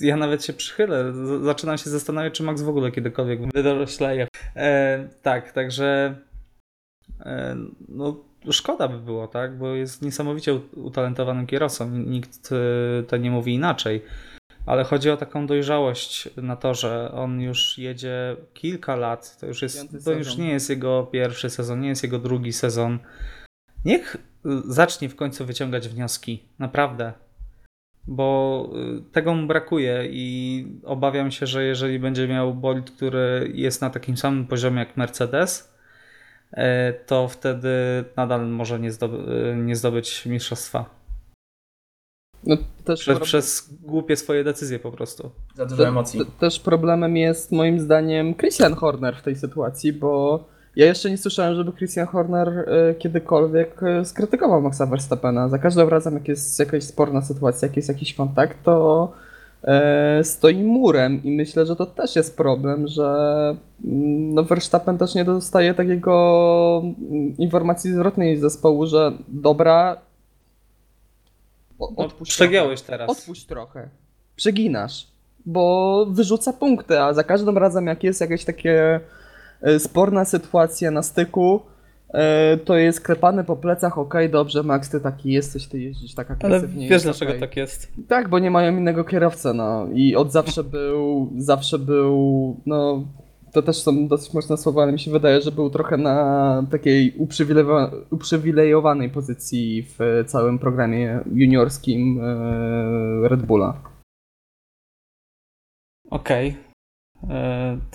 [0.00, 1.12] ja nawet się przychylę.
[1.42, 4.28] Zaczynam się zastanawiać, czy Max w ogóle kiedykolwiek wydorośleje.
[4.56, 6.16] E, tak, także
[7.20, 7.56] e,
[7.88, 8.16] no,
[8.50, 9.58] szkoda by było, tak?
[9.58, 11.90] Bo jest niesamowicie ut- utalentowanym kierowcą.
[11.90, 14.02] Nikt e, to nie mówi inaczej.
[14.66, 19.38] Ale chodzi o taką dojrzałość na to, że on już jedzie kilka lat.
[19.40, 22.98] To już, jest, to już nie jest jego pierwszy sezon, nie jest jego drugi sezon.
[23.84, 26.42] Niech y, zacznie w końcu wyciągać wnioski.
[26.58, 27.12] Naprawdę.
[28.06, 33.80] Bo y, tego mu brakuje i obawiam się, że jeżeli będzie miał bolid, który jest
[33.80, 35.74] na takim samym poziomie jak Mercedes,
[36.52, 37.68] e, to wtedy
[38.16, 39.16] nadal może nie, zdoby,
[39.52, 40.84] y, nie zdobyć mistrzostwa.
[42.46, 45.30] no, też Przez, przez głupie swoje decyzje po prostu.
[45.54, 46.20] Za dużo emocji.
[46.20, 50.44] te- Też problemem jest moim zdaniem Christian Horner w tej sytuacji, bo
[50.76, 55.48] ja jeszcze nie słyszałem, żeby Christian Horner e, kiedykolwiek e, skrytykował Maxa Verstappena.
[55.48, 59.12] Za każdym razem, jak jest jakaś sporna sytuacja, jak jest jakiś kontakt, to
[59.64, 63.06] e, stoi murem i myślę, że to też jest problem, że
[63.84, 69.96] mm, no Verstappen też nie dostaje takiego mm, informacji zwrotnej z zespołu, że dobra,
[71.80, 72.98] No, odpuść przegiąłeś trochę.
[72.98, 73.18] teraz.
[73.18, 73.88] Odpuść trochę.
[74.36, 75.06] Przeginasz.
[75.46, 79.00] Bo wyrzuca punkty, a za każdym razem jak jest jakaś takie
[79.78, 81.60] sporna sytuacja na styku,
[82.14, 86.30] e, to jest klepany po plecach, okej, dobrze, Max, ty taki jesteś, ty jeździsz tak
[86.30, 86.82] Ale agresywnie.
[86.82, 87.40] wiesz jest dlaczego okej.
[87.40, 87.92] tak jest?
[88.08, 89.86] Tak, bo nie mają innego kierowcę, no.
[89.94, 93.04] I od zawsze był, zawsze był, no...
[93.52, 97.14] To też są dosyć mocne słowa, ale mi się wydaje, że był trochę na takiej
[97.18, 103.74] uprzywilejowa- uprzywilejowanej pozycji w całym programie juniorskim e, Red Bulla.
[106.10, 106.48] Okej.
[106.48, 106.71] E,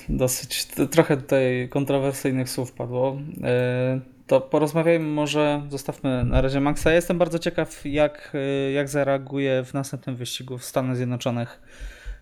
[0.09, 3.17] Dosyć, t- trochę tutaj kontrowersyjnych słów padło.
[3.43, 6.89] E, To porozmawiajmy może, zostawmy na razie Maxa.
[6.89, 11.61] Ja jestem bardzo ciekaw, jak, e, jak zareaguje w następnym wyścigu w Stanach Zjednoczonych.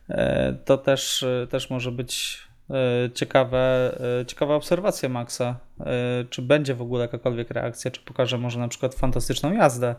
[0.10, 2.38] E, To też, e, też może być
[2.70, 3.92] e, ciekawe,
[4.22, 5.60] e, ciekawa obserwacja Maxa.
[5.80, 9.96] E, Czy będzie w ogóle jakakolwiek reakcja, czy pokaże może na przykład fantastyczną jazdę,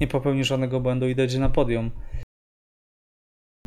[0.00, 1.90] nie popełni żadnego błędu i dojdzie na podium.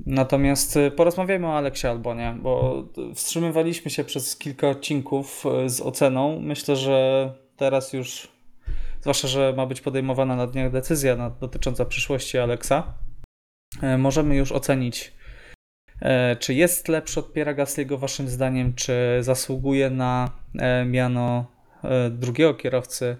[0.09, 2.83] Natomiast y, porozmawiajmy o Aleksie Albonie, bo
[3.15, 6.39] wstrzymywaliśmy się przez kilka odcinków y, z oceną.
[6.39, 8.27] Myślę, że teraz już,
[9.01, 12.93] zwłaszcza, że ma być podejmowana na dniach decyzja dotycząca przyszłości Aleksa,
[13.83, 15.13] y, możemy już ocenić,
[16.39, 21.45] czy jest lepszy od Piera Gasly'ego waszym zdaniem, czy zasługuje na y, miano
[21.83, 23.17] y, drugiego kierowcy y,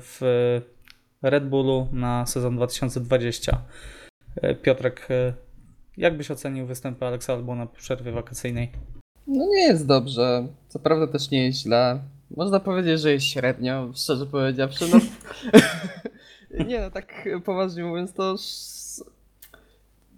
[0.00, 0.20] w
[1.22, 3.62] Red Bullu na sezon 2020.
[4.44, 5.08] Y, Piotrek,
[5.96, 8.70] jak byś ocenił występy Aleksa Albona po przerwie wakacyjnej?
[9.26, 10.46] No nie jest dobrze.
[10.68, 12.00] Co prawda też nie jest źle.
[12.36, 14.84] Można powiedzieć, że jest średnio, szczerze powiedziawszy.
[14.92, 15.00] No...
[16.68, 18.36] nie no, tak poważnie mówiąc, to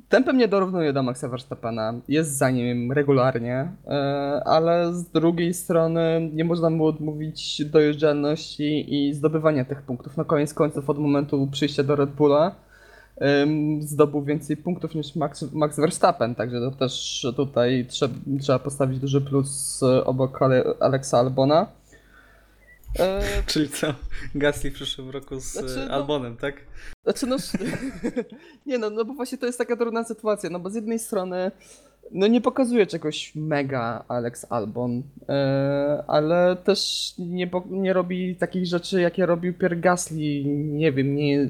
[0.09, 1.95] tempem nie dorównuje do Maxa Verstappena.
[2.09, 9.14] Jest za nim regularnie, e, ale z drugiej strony nie można mu odmówić dojeżdżalności i
[9.14, 10.17] zdobywania tych punktów.
[10.17, 12.55] Na koniec końców od momentu przyjścia do Red Bulla
[13.81, 19.21] zdobył więcej punktów niż Max, Max Verstappen, także to też tutaj trzeba, trzeba postawić duży
[19.21, 21.67] plus e, obok Ale, Alexa Albona.
[22.99, 23.95] E, Czyli co?
[24.35, 26.55] Gasly w przyszłym roku z Znaczy, e, no- Albonem, tak?
[27.05, 27.37] Znaczy no,
[28.67, 31.51] nie no, no bo właśnie to jest taka trudna sytuacja, no bo z jednej strony
[32.12, 39.01] no nie pokazuje czegoś mega Alex Albon, e, ale też nie, nie robi takich rzeczy,
[39.01, 40.44] jakie robił Pierre Gasly.
[40.44, 41.47] Nie wiem, nie,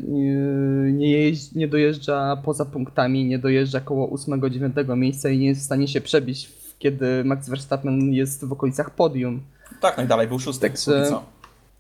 [0.92, 5.64] nie, jeździ, nie dojeżdża poza punktami, nie dojeżdża koło 8-9 miejsca i nie jest w
[5.64, 9.40] stanie się przebić, kiedy Max Verstappen jest w okolicach podium.
[9.80, 10.60] Tak, najdalej był szósty.
[10.60, 11.20] Także-.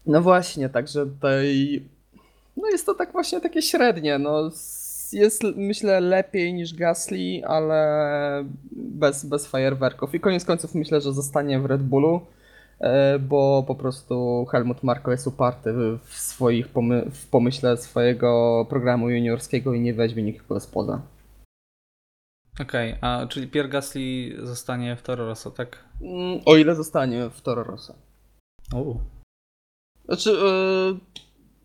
[0.06, 1.82] No właśnie, także tutaj.
[2.56, 4.18] No jest to tak właśnie takie średnie.
[4.18, 4.50] No,
[5.12, 10.14] jest myślę lepiej niż Gasly, ale bez, bez fajerwerków.
[10.14, 12.20] I koniec końców myślę, że zostanie w Red Bullu,
[12.80, 15.72] e, bo po prostu Helmut Marko jest uparty
[16.04, 21.02] w, swoich pomy- w pomyśle swojego programu juniorskiego i nie weźmie nikogo spoza.
[22.60, 25.84] Okej, a czyli Pierre Gasly zostanie w Toro Rosso, tak?
[26.02, 27.94] Mm, O ile zostanie w Toro Rosso.
[28.74, 28.94] U.
[30.04, 31.18] Znaczy, e,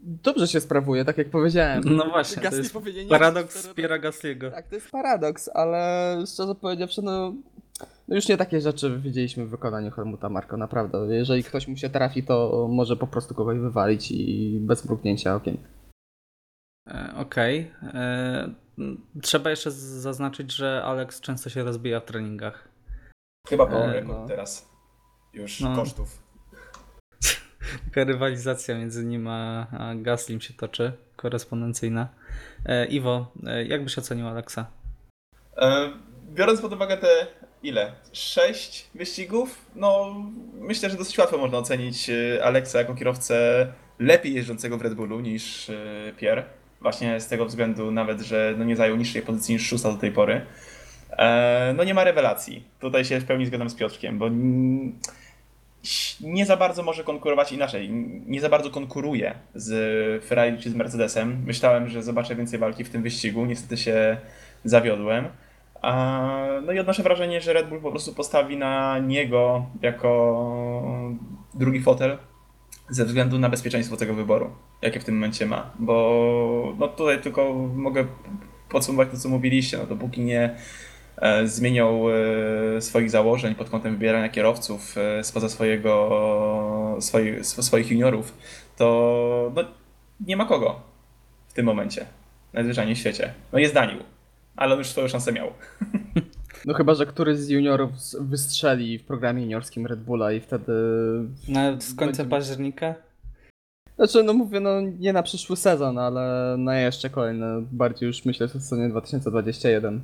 [0.04, 1.84] dobrze się sprawuje, tak jak powiedziałem.
[1.86, 4.52] No właśnie, to jest powinien paradoks jechać w Toro Pierre'a Gasly'ego.
[4.52, 7.34] Tak, to jest paradoks, ale szczerze powiedziawszy, no,
[8.08, 11.16] no już nie takie rzeczy widzieliśmy w wykonaniu Helmuta Marko, naprawdę.
[11.16, 15.58] Jeżeli ktoś mu się trafi, to może po prostu kogoś wywalić i bez mrugnięcia okiem.
[16.90, 17.72] E, Okej.
[17.84, 22.68] E, m, Trzeba jeszcze zaznaczyć, że Alex często się rozbija w treningach.
[23.50, 24.28] Chyba po E, rekord no.
[24.28, 24.70] teraz.
[25.34, 25.76] Już No.
[25.76, 26.23] kosztów.
[27.86, 32.08] Taka rywalizacja między nim a, Gaslym się toczy, korespondencyjna.
[32.66, 34.66] E, Iwo, e, jak byś ocenił Alexa?
[35.58, 35.90] E,
[36.34, 37.28] Biorąc pod uwagę te
[37.64, 37.92] ile?
[38.14, 39.66] Sześć wyścigów?
[39.76, 40.16] No,
[40.54, 43.68] myślę, że dosyć łatwo można ocenić e, Alexa jako kierowcę
[44.00, 45.76] lepiej jeżdżącego w Red Bullu niż e,
[46.18, 46.44] Pierre.
[46.82, 50.12] Właśnie z tego względu nawet, że no nie zajął niższej pozycji niż szósta do tej
[50.12, 50.46] pory.
[51.76, 52.64] No nie ma rewelacji.
[52.80, 54.30] Tutaj się w pełni zgadzam z Piotrkiem, bo
[56.22, 57.90] nie za bardzo może konkurować inaczej.
[58.26, 61.44] Nie za bardzo konkuruje z Ferrari czy z Mercedesem.
[61.46, 63.46] Myślałem, że zobaczę więcej walki w tym wyścigu.
[63.46, 64.18] Niestety się
[64.64, 65.28] zawiodłem.
[66.66, 72.18] No i odnoszę wrażenie, że Red Bull po prostu postawi na niego jako drugi fotel
[72.90, 74.50] ze względu na bezpieczeństwo tego wyboru,
[74.82, 75.72] jakie w tym momencie ma.
[75.80, 78.06] Bo no tutaj tylko mogę
[78.70, 79.78] podsumować to, co mówiliście.
[79.78, 80.56] No, dopóki nie
[81.18, 82.06] e, zmienią
[82.78, 88.38] e, swoich założeń pod kątem wybierania kierowców e, spoza swojego, swoich, sw- swoich juniorów,
[88.78, 89.64] to no,
[90.28, 90.82] nie ma kogo
[91.48, 92.06] w tym momencie.
[92.54, 93.34] Najzwyczajniej w świecie.
[93.54, 94.00] No jest Daniel,
[94.56, 95.48] ale on już swoją szansę miał.
[96.66, 100.74] No chyba, że któryś z juniorów wystrzeli w programie juniorskim Red Bulla i wtedy...
[101.48, 102.96] Nawet z końcem Będzie- października?
[103.96, 108.48] Znaczy, no mówię, no nie na przyszły sezon, ale na jeszcze kolejny, bardziej już myślę
[108.48, 110.04] w sezonie 2021.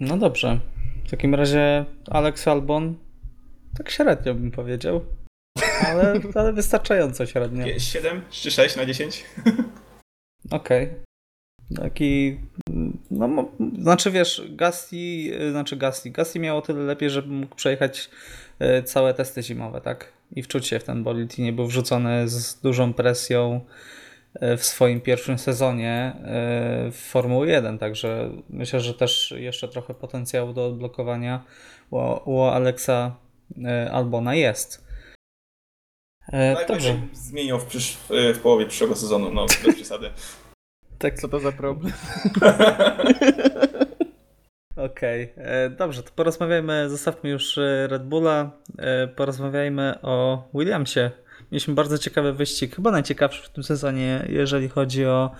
[0.00, 0.60] No dobrze.
[1.04, 2.94] W takim razie Alex Albon
[3.76, 5.04] tak średnio bym powiedział.
[5.86, 7.66] Ale, ale wystarczająco średnio.
[7.78, 9.24] 7 czy 6 na 10?
[10.50, 10.88] Okej.
[11.76, 12.40] Taki.
[13.10, 16.10] No, znaczy wiesz, Gasly, y, znaczy Gasly.
[16.10, 18.10] Gasly miał o tyle lepiej, że mógł przejechać
[18.78, 20.12] y, całe testy zimowe, tak?
[20.32, 23.60] I wczuć się w ten bolid i nie był wrzucony z dużą presją
[24.58, 26.12] w swoim pierwszym sezonie
[26.88, 31.44] y, w Formuły 1, także myślę, że też jeszcze trochę potencjału do odblokowania
[32.24, 33.16] u, Alexa
[33.86, 34.84] y, Albona jest.
[36.32, 37.96] E, Tak, Dobrze, się zmienią w, przysz-
[38.34, 40.10] w połowie przyszłego sezonu, no bez przesady.
[40.98, 41.92] tak Co to za problem?
[44.76, 51.10] Okej, e, dobrze, to porozmawiajmy, zostawmy już e, Red Bulla, e, porozmawiajmy o Williamsie.
[51.52, 55.30] Mieliśmy bardzo ciekawy wyścig, chyba najciekawszy w tym sezonie, jeżeli chodzi o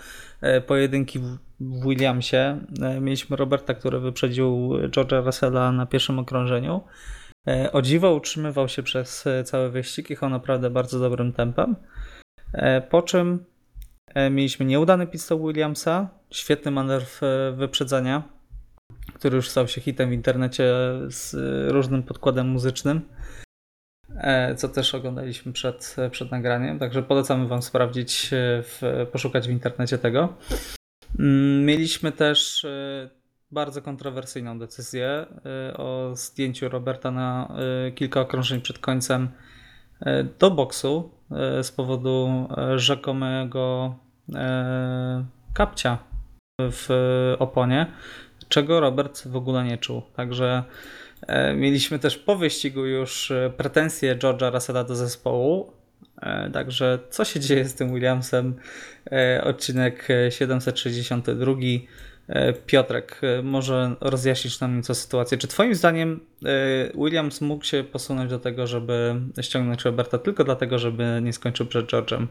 [0.41, 2.37] e, pojedynki w Williamsie.
[2.81, 6.81] E, Mieliśmy Roberta, który wyprzedził George'a Russella na pierwszym okrążeniu.
[7.47, 11.75] E, O dziwo utrzymywał się przez cały wyścig, jechał naprawdę bardzo dobrym tempem.
[12.89, 13.45] Po czym
[14.31, 17.05] mieliśmy nieudany pit stop Williamsa, świetny manewr
[17.53, 18.23] wyprzedzania,
[19.13, 20.73] który już stał się hitem w internecie
[21.07, 21.35] z
[21.71, 23.01] różnym podkładem muzycznym,
[24.57, 29.97] co też oglądaliśmy przed, przed nagraniem, także polecamy Wam sprawdzić, e, w, poszukać w internecie
[29.97, 30.33] tego.
[31.19, 33.09] Mm, Mieliśmy też e,
[33.51, 35.07] bardzo kontrowersyjną decyzję
[35.69, 37.55] e, o zdjęciu Roberta na
[37.87, 39.29] e, kilka okrążeń przed końcem
[39.99, 43.95] e, do boksu e, z powodu e, rzekomego
[44.35, 45.97] e, kapcia
[46.59, 47.87] w oponie
[48.51, 50.01] czego Robert w ogóle nie czuł.
[50.15, 50.63] Także e,
[51.55, 55.73] mieliśmy też po wyścigu już e, pretensje George'a Russella do zespołu.
[56.21, 58.55] E, także co się dzieje z tym Williamsem?
[59.11, 61.53] E, odcinek e, 762.
[62.31, 65.37] E, Piotrek, e, może rozjaśnisz nam nieco sytuację.
[65.37, 66.47] Czy Twoim zdaniem e,
[66.95, 71.85] Williams mógł się posunąć do tego, żeby ściągnąć Roberta tylko dlatego, żeby nie skończył przed
[71.85, 72.27] George'em?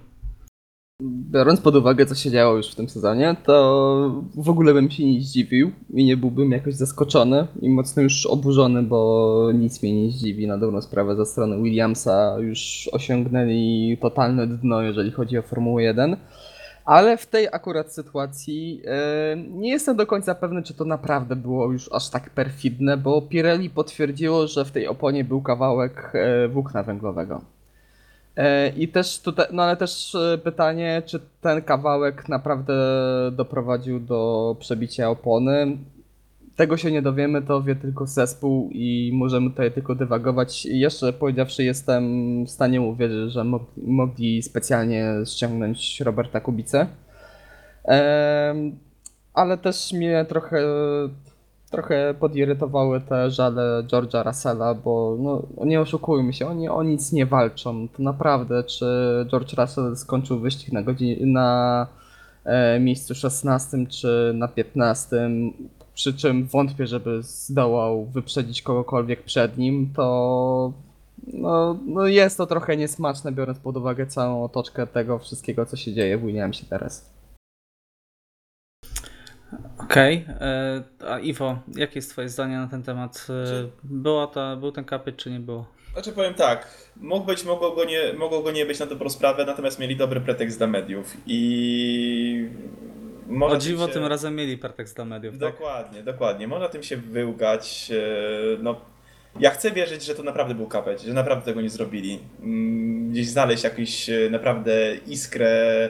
[1.03, 5.05] Biorąc pod uwagę, co się działo już w tym sezonie, to w ogóle bym się
[5.05, 10.11] nie zdziwił i nie byłbym jakoś zaskoczony i mocno już oburzony, bo nic mnie nie
[10.11, 12.37] zdziwi na dobrą sprawę ze strony Williamsa.
[12.39, 16.17] Już osiągnęli totalne dno, jeżeli chodzi o Formułę 1.
[16.85, 21.73] Ale w tej akurat sytuacji e, nie jestem do końca pewny, czy to naprawdę było
[21.73, 26.83] już aż tak perfidne, bo Pirelli potwierdziło, że w tej oponie był kawałek e, włókna
[26.83, 27.41] węglowego.
[28.37, 32.75] E, I też tutaj, no ale też e, pytanie, czy ten kawałek naprawdę
[33.33, 35.77] doprowadził do przebicia opony.
[36.57, 40.67] Tego się nie dowiemy, to wie tylko zespół i możemy tutaj tylko dywagować.
[40.67, 42.05] Jeszcze powiedziawszy, jestem
[42.45, 46.87] w stanie uwierzyć, że mo- mogli specjalnie ściągnąć Roberta Kubicę.
[47.85, 48.79] Em,
[49.35, 50.63] ale też mnie trochę,
[51.71, 57.27] trochę podirytowały te żale George'a Russella, bo no, nie oszukujmy się, oni o nic nie
[57.27, 57.89] walczą.
[57.89, 58.87] To naprawdę, czy
[59.31, 61.87] George Russell skończył wyścig na, godzin- na
[62.45, 65.31] e, miejscu 16 czy na 15,
[65.95, 70.73] przy czym wątpię, żeby zdołał wyprzedzić kogokolwiek przed nim, to
[71.33, 75.93] no, no jest to trochę niesmaczne, biorąc pod uwagę całą otoczkę tego wszystkiego, co się
[75.93, 77.20] dzieje w Williamsie teraz.
[79.79, 80.25] Okej.
[80.41, 83.27] e, A Iwo, jakie jest twoje zdanie na ten temat?
[83.45, 85.67] E, Czy- Była ta, był ten kapyt, czy nie było?
[85.93, 89.45] Znaczy powiem tak, mógł być, mogło go, nie, mogło go nie być na dobrą sprawę,
[89.45, 92.49] natomiast mieli dobry pretekst dla mediów i...
[93.27, 93.93] Można O dziwo, się...
[93.93, 95.53] tym razem mieli pretekst dla mediów, tak?
[95.53, 96.49] Dokładnie, dokładnie.
[96.49, 97.91] Można tym się wyłgać.
[98.59, 98.81] e, No,
[99.41, 102.19] ja chcę wierzyć, że to naprawdę był kapeć, że naprawdę tego nie zrobili.
[102.43, 105.89] Mm, Gdzieś znaleźć jakąś naprawdę iskrę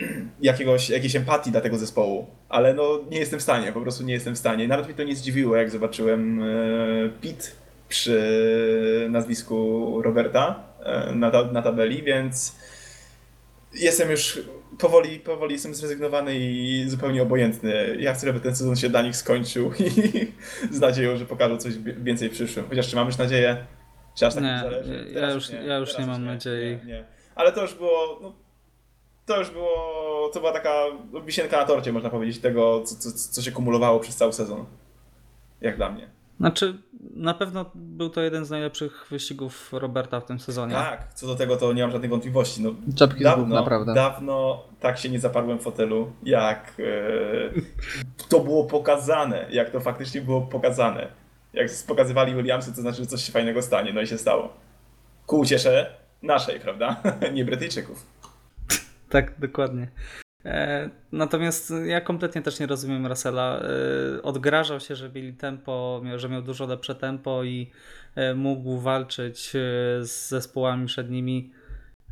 [0.40, 2.26] jakiegoś, jakiejś empatii dla tego zespołu.
[2.48, 4.68] Ale no nie jestem w stanie, po prostu nie jestem w stanie.
[4.68, 6.46] Nawet mnie to nie zdziwiło, jak zobaczyłem e,
[7.20, 7.56] Pit
[7.88, 12.56] przy nazwisku Roberta e, na, ta, na tabeli, więc
[13.74, 14.40] jestem już
[14.78, 17.96] powoli, powoli jestem zrezygnowany i zupełnie obojętny.
[17.98, 20.32] Ja chcę, żeby ten sezon się dla nich skończył i
[20.74, 22.66] z nadzieją, że pokażą coś więcej w przyszłym.
[22.68, 23.56] Chociaż czy mam już nadzieję?
[24.18, 24.92] Czy aż tak Nie, mi zależy?
[24.94, 26.76] ja- ja Teraz już- ja już teraz nie mam nadziei.
[26.76, 27.04] Nie, nie.
[27.34, 28.32] Ale to już było, no,
[29.26, 30.84] to już było, to była taka
[31.24, 34.64] wisienka na torcie, można powiedzieć, tego, co, co, co się kumulowało przez cały sezon.
[35.60, 36.08] Jak dla mnie.
[36.40, 36.78] Znaczy,
[37.14, 40.74] na pewno był to jeden z najlepszych wyścigów Roberta w tym sezonie.
[40.74, 42.62] Tak, co do tego to nie mam żadnych wątpliwości.
[42.62, 43.94] No, Czapki z głów, dawno, naprawdę.
[43.94, 50.20] dawno tak się nie zaparłem w fotelu, jak e, to było pokazane, jak to faktycznie
[50.20, 51.08] było pokazane.
[51.52, 54.48] Jak pokazywali Williamsy, to znaczy, że coś się fajnego stanie, no i się stało.
[55.26, 57.02] Ku uciesze naszej, prawda?
[57.34, 58.06] nie Brytyjczyków.
[59.14, 59.88] Tak, dokładnie.
[60.44, 63.60] E, natomiast ja kompletnie też nie rozumiem Russella.
[63.60, 67.70] E, odgrażał się, że mieli tempo, miał, że miał dużo lepsze tempo i
[68.14, 69.50] e, mógł walczyć
[70.00, 71.52] z zespołami przed nimi.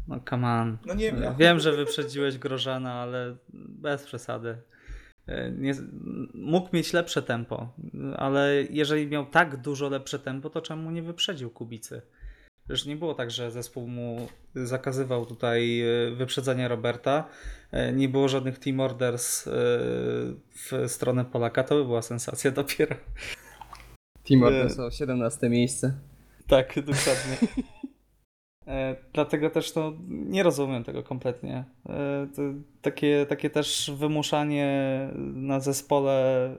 [0.09, 0.79] No come on.
[0.87, 1.35] No nie wiem.
[1.39, 4.57] Wiem, że wyprzedziłeś Grożana, ale bez przesady.
[5.53, 5.75] Nie,
[6.35, 7.75] mógł mieć lepsze tempo,
[8.17, 12.03] ale jeżeli miał tak dużo lepsze tempo, to czemu nie wyprzedził Kubicy?
[12.65, 17.29] Przecież nie było tak, że zespół mu zakazywał tutaj e, wyprzedzania Roberta.
[17.73, 19.51] E, Nie było żadnych team orders e,
[20.55, 21.65] w stronę Polaka.
[21.65, 22.97] To by była sensacja dopiero.
[24.29, 24.43] Team.
[24.43, 25.95] Orton o 17 miejsce.
[26.47, 27.37] Tak, dokładnie.
[29.13, 31.65] Dlatego też no, nie rozumiem tego kompletnie.
[32.37, 32.43] To,
[32.83, 36.57] takie, takie też wymuszanie na zespole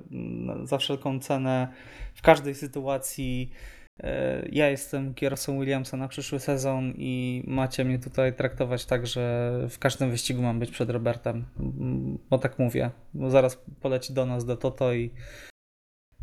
[0.63, 1.67] za wszelką cenę
[2.13, 3.51] w każdej sytuacji.
[3.99, 9.51] E, ja jestem kierowcą Williamsa na przyszły sezon i macie mnie tutaj traktować tak, że
[9.69, 11.45] w każdym wyścigu mam być przed Robertem.
[11.59, 12.91] Mm, Bo tak mówię.
[13.13, 15.11] Bo zaraz poleci do nas do Toto i,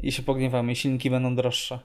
[0.02, 0.72] i się pogniewamy.
[0.72, 1.78] i Silniki będą droższe.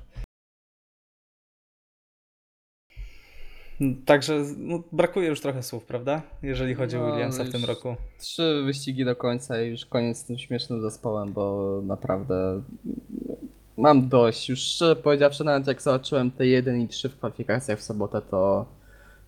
[4.06, 6.22] Także no, brakuje już trochę słów, prawda?
[6.44, 7.96] Jeżeli chodzi o No, Williamsa w tym roku.
[8.20, 12.62] Trzy wyścigi do końca i już koniec z tym śmiesznym zespołem, bo naprawdę
[13.78, 14.50] mam dość.
[14.50, 18.66] Już szczerze powiedziawszy, nawet jak zobaczyłem te 1 i 3 w kwalifikacjach w sobotę, to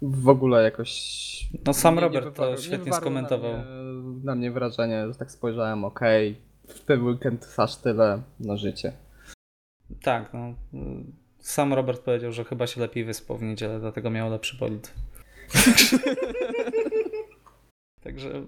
[0.01, 0.91] w ogóle jakoś.
[1.65, 3.51] No sam nie- nie Robert wywarło- to nie świetnie skomentował.
[3.53, 6.35] Na mnie, na mnie wrażenie, że tak spojrzałem, okej,
[6.67, 8.93] w ten weekend aż tyle, no życie.
[10.01, 10.53] Tak, no.
[11.39, 14.93] Sam Robert powiedział, że chyba się lepiej wyspał w niedzielę, dlatego miał lepszy bolid.
[18.03, 18.43] Także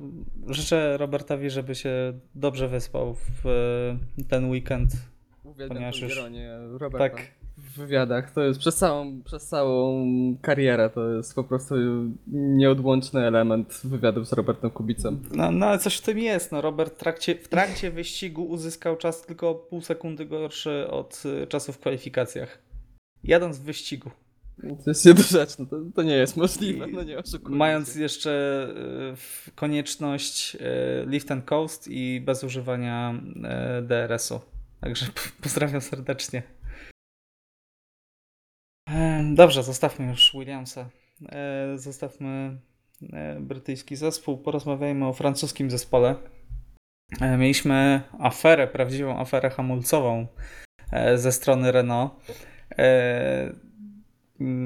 [0.47, 3.43] życzę Robertowi, żeby się dobrze wyspał w
[4.29, 4.91] ten weekend.
[5.49, 7.09] Uwielbiam już- ironię Roberta.
[7.09, 7.27] Tak,
[7.57, 8.31] w wywiadach.
[8.31, 10.05] To jest przez całą, przez całą
[10.41, 10.89] karierę.
[10.89, 11.75] To jest po prostu
[12.27, 15.21] nieodłączny element wywiadów z Robertem Kubicem.
[15.31, 16.51] no, no ale coś w tym jest.
[16.51, 21.47] No, Robert w trakcie, w trakcie wyścigu uzyskał czas tylko pół sekundy gorszy od y,
[21.47, 22.59] czasu w kwalifikacjach.
[23.23, 24.11] Jadąc w wyścigu.
[24.83, 28.01] To jest niedorzeczne, to, to nie jest możliwe, no nie oszukujmy Mając się.
[28.01, 28.67] jeszcze
[29.47, 30.59] y, konieczność y,
[31.05, 33.13] lift and coast i bez używania
[33.81, 34.41] DRS-u.
[34.81, 35.05] Także
[35.43, 36.43] pozdrawiam serdecznie.
[39.33, 40.89] Dobrze, zostawmy już Williamsa.
[41.31, 42.57] E, Zostawmy
[43.13, 44.37] e, brytyjski zespół.
[44.37, 46.15] Porozmawiajmy o francuskim zespole.
[47.21, 50.27] E, Mieliśmy aferę, prawdziwą aferę hamulcową
[51.15, 52.13] ze strony Renault.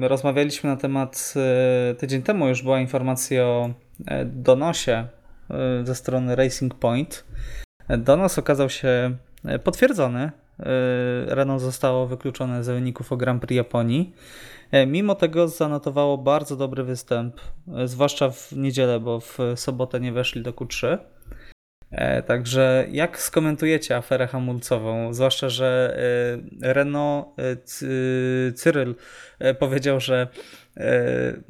[0.00, 1.34] Rozmawialiśmy na temat
[1.98, 3.74] tydzień temu, już była informacja o
[4.24, 5.08] donosie
[5.84, 7.24] ze strony Racing Point.
[7.88, 9.16] Donos okazał się
[9.64, 10.20] potwierdzony.
[10.60, 10.64] E,
[11.34, 14.14] Renault zostało wykluczone z wyników o Grand Prix Japonii.
[14.70, 17.40] E, Mimo tego zanotowało bardzo dobry występ,
[17.76, 20.98] e, zwłaszcza w niedzielę, bo w sobotę nie weszli do Q3.
[21.90, 25.14] E, Także jak skomentujecie aferę hamulcową?
[25.14, 25.96] Zwłaszcza, że
[26.62, 28.94] e, Renault, e, Cy- Cyryl
[29.38, 30.28] e, powiedział, że
[30.76, 30.92] e,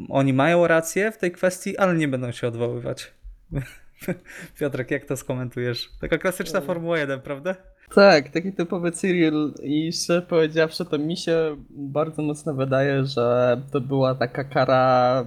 [0.08, 3.12] oni mają rację w tej kwestii, ale nie będą się odwoływać.
[4.58, 5.90] Piotrek, jak to skomentujesz?
[6.00, 7.54] Taka klasyczna Formuła 1, prawda?
[7.94, 13.80] Tak, taki typowy Cyril i szczerze powiedziawszy, to mi się bardzo mocno wydaje, że to
[13.80, 15.24] była taka kara.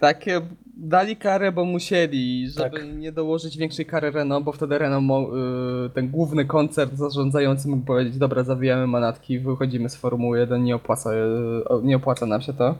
[0.00, 0.40] Takie
[0.76, 2.96] dali karę, bo musieli, żeby Tak.
[2.96, 5.28] nie dołożyć większej kary Renault, bo wtedy Renault,
[5.86, 10.76] y, ten główny koncert zarządzający mógł powiedzieć, dobra, zawijamy manatki, wychodzimy z Formuły 1, nie
[10.76, 11.16] opłaca, y,
[11.82, 12.74] nie opłaca nam się to.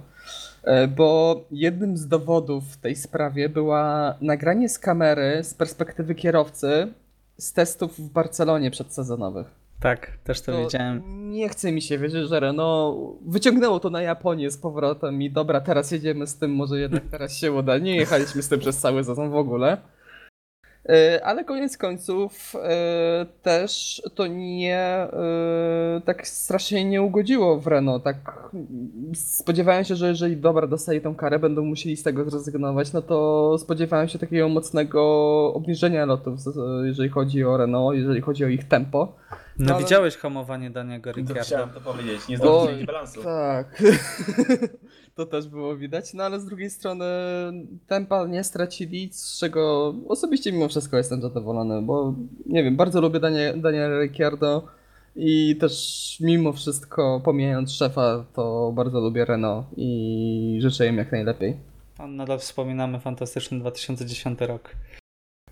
[0.65, 6.89] E, Bo jednym z dowodów w tej sprawie była nagranie z kamery z perspektywy kierowcy
[7.39, 9.47] z testów w Barcelonie przedsezonowych.
[9.81, 11.03] Tak, też to, To wiedziałem.
[11.31, 15.61] Nie chce mi się wierzyć, że Renault wyciągnęło to na Japonię z powrotem i dobra,
[15.61, 17.79] teraz jedziemy z tym, może jednak teraz się uda.
[17.79, 19.77] Nie jechaliśmy z tym przez cały sezon w ogóle.
[20.89, 28.05] E, Ale koniec końców e, też to nie e, tak strasznie nie ugodziło w Renault.
[28.05, 28.51] Tak
[29.15, 33.59] spodziewałem się, że jeżeli dobra dostali tą karę, będą musieli z tego zrezygnować, no to
[33.59, 35.03] spodziewałem się takiego mocnego
[35.55, 36.41] obniżenia lotów,
[36.85, 39.15] jeżeli chodzi o Renault, jeżeli chodzi o ich tempo.
[39.59, 41.43] No, ale- widziałeś hamowanie Daniego To Ricciarda.
[41.43, 43.23] chciałem to powiedzieć, nie zdobyliście balansu.
[43.23, 43.83] Tak.
[45.17, 47.05] to też było widać, no ale z drugiej strony
[47.87, 52.15] tempa nie stracili, z czego osobiście mimo wszystko jestem zadowolony, bo
[52.47, 54.69] nie wiem, bardzo lubię Danie, Daniela Ricciardo
[55.17, 61.57] i też mimo wszystko, pomijając szefa, to bardzo lubię Renault i życzę im jak najlepiej.
[61.99, 64.71] A Nadal wspominamy fantastyczny 2010 rok.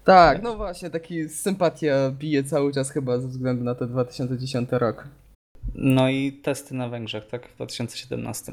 [0.04, 5.08] Tak, no właśnie, taki sympatia bije cały czas chyba ze względu na ten 2010 rok.
[5.74, 7.48] No i testy na Węgrzech, tak?
[7.48, 8.52] W 2017.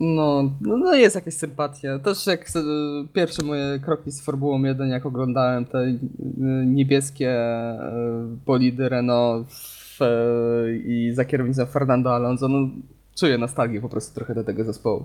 [0.00, 1.98] No, no, no jest jakaś sympatia.
[1.98, 2.60] Też jak e,
[3.12, 5.98] pierwsze moje kroki z Formułą 1, jak oglądałem te e,
[6.66, 10.06] niebieskie e, bolidy Renault w, e,
[10.76, 12.68] i za kierownicą Fernando Alonso, no
[13.16, 15.04] czuję nostalgię po prostu trochę do tego zespołu.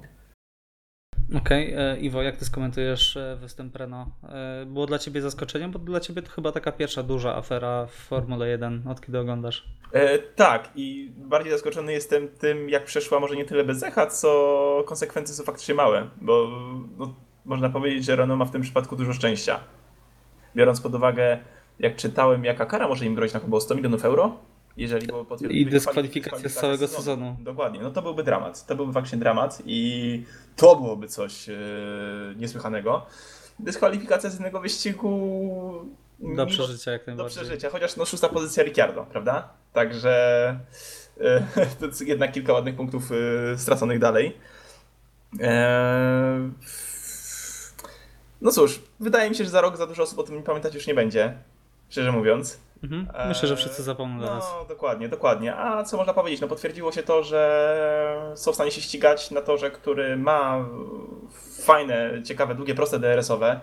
[1.37, 4.09] Okej, e, Iwo, jak ty skomentujesz e, występ Renault?
[4.23, 7.91] E, Było dla ciebie zaskoczeniem, bo dla ciebie to chyba taka pierwsza duża afera w
[7.91, 9.69] Formule 1, od kiedy oglądasz.
[9.91, 14.83] E, tak, i bardziej zaskoczony jestem tym, jak przeszła może nie tyle bez echa, co
[14.87, 16.47] konsekwencje są faktycznie małe, bo
[16.97, 17.13] no,
[17.45, 19.59] można powiedzieć, że Renault ma w tym przypadku dużo szczęścia.
[20.55, 21.39] Biorąc pod uwagę,
[21.79, 24.37] jak czytałem, jaka kara może im grozić na chyba 100 milionów euro,
[24.77, 25.59] jeżeli było potwierdzone.
[25.59, 27.37] I dyskwalifikacja z całego sezonu.
[27.39, 28.65] Dokładnie, no to byłby dramat.
[28.65, 30.23] To byłby faktycznie dramat i
[30.55, 31.53] to byłoby coś e,
[32.35, 33.05] niesłychanego.
[33.59, 35.09] Dyskwalifikacja z jednego wyścigu.
[36.19, 37.43] Do mimo- przeżycia jak do najbardziej.
[37.43, 39.49] przeżycia, chociaż no szósta pozycja Ricciardo, prawda?
[39.73, 40.11] Także
[41.19, 41.43] e,
[41.79, 44.37] to jest jednak kilka ładnych punktów e, straconych dalej.
[48.41, 50.87] No cóż, wydaje mi się, że za rok za dużo osób o tym pamiętać już
[50.87, 51.37] nie będzie,
[51.93, 52.59] szczerze mówiąc.
[52.83, 53.27] Mhm.
[53.27, 54.53] Myślę, że wszyscy E, zapomną teraz.
[54.59, 55.55] No, dokładnie, dokładnie.
[55.55, 56.41] A co można powiedzieć?
[56.41, 60.65] No potwierdziło się to, że są w stanie się ścigać na torze, który ma
[61.63, 63.59] fajne, ciekawe, długie, proste DRS-owe.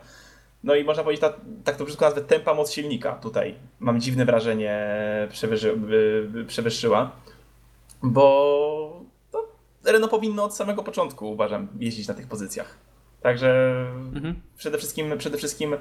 [0.64, 1.32] No i można powiedzieć, ta,
[1.64, 3.54] tak to brzydko nazwę, tempa moc silnika tutaj.
[3.80, 4.86] Mam dziwne wrażenie,
[5.30, 5.78] przewyży,
[6.46, 7.10] przewyższyła.
[8.02, 9.00] Bo
[9.32, 9.42] no,
[9.84, 12.74] Renault powinno od samego początku, uważam, jeździć na tych pozycjach.
[13.22, 13.70] Także
[14.14, 14.34] Mhm.
[14.56, 15.78] przede wszystkim, przede wszystkim e,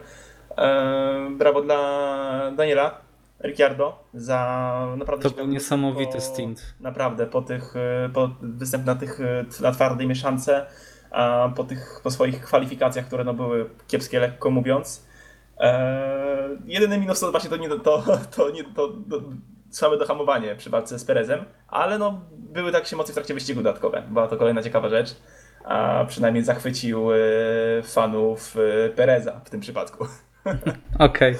[1.38, 3.01] brawo dla Daniela
[3.43, 6.74] Ricciardo za naprawdę To był niesamowity po- stint.
[6.80, 10.66] Naprawdę, po tych, e, po występ na tych, e, na twardej mieszance,
[11.12, 15.05] a po tych, po swoich kwalifikacjach, które no były kiepskie, lekko mówiąc.
[15.60, 18.03] E, jedyny minus to właśnie to nie, to,
[18.36, 19.22] to nie, to, to
[19.70, 24.03] słabe dohamowanie przy walce z Perezem, ale no były takie emocje w trakcie wyścigu dodatkowe.
[24.10, 25.16] Była to kolejna ciekawa rzecz,
[25.66, 27.18] a przynajmniej zachwycił e,
[27.84, 28.55] fanów
[28.86, 30.07] e, Pereza w tym przypadku.
[31.00, 31.36] Okej.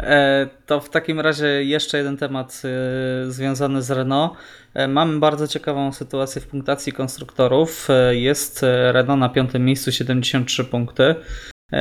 [0.00, 4.32] E, to w takim razie jeszcze jeden temat e, związany z Renault.
[4.74, 7.88] E, mamy bardzo ciekawą sytuację w punktacji konstruktorów.
[8.10, 11.14] Jest Renault na piątym miejscu 73 punkty.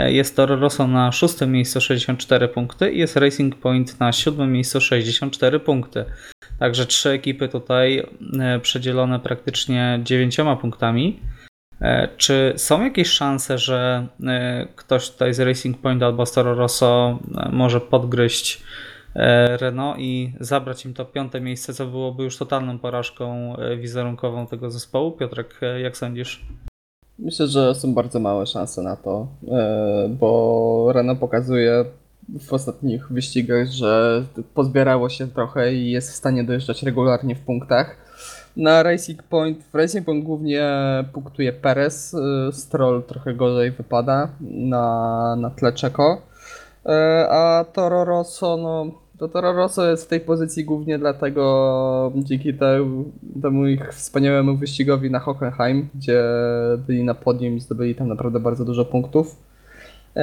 [0.07, 4.81] Jest Toro Rosso na szóstym miejscu 64 punkty i jest Racing Point na siódmym miejscu
[4.81, 6.05] 64 punkty.
[6.59, 8.07] Także trzy ekipy tutaj
[8.61, 11.19] przedzielone praktycznie dziewięcioma punktami.
[11.81, 17.19] E, czy są jakieś szanse, że e, ktoś tutaj z Racing Point albo Toro Rosso
[17.37, 18.63] e, może podgryźć
[19.59, 25.11] Renault i zabrać im to piąte miejsce, co byłoby już totalną porażką wizerunkową tego zespołu?
[25.11, 26.45] Piotrek, jak sądzisz?
[27.19, 29.27] Myślę, że są bardzo małe szanse na to,
[30.09, 31.85] bo Renault pokazuje
[32.39, 34.23] w ostatnich wyścigach, że
[34.53, 37.97] pozbierało się trochę i jest w stanie dojeżdżać regularnie w punktach.
[38.57, 40.69] Na Racing Point, w Racing Point głównie
[41.13, 42.17] punktuje Perez, y,
[42.51, 46.21] Stroll trochę gorzej wypada na, na tle Czeko,
[46.85, 46.89] y,
[47.29, 52.53] a Toro Rosso, no to Toro Rosso jest w tej pozycji głównie dlatego dzięki
[53.41, 56.23] temu ich wspaniałemu wyścigowi na Hockenheim, gdzie
[56.87, 59.35] byli na podium i zdobyli tam naprawdę bardzo dużo punktów.
[60.17, 60.21] Y,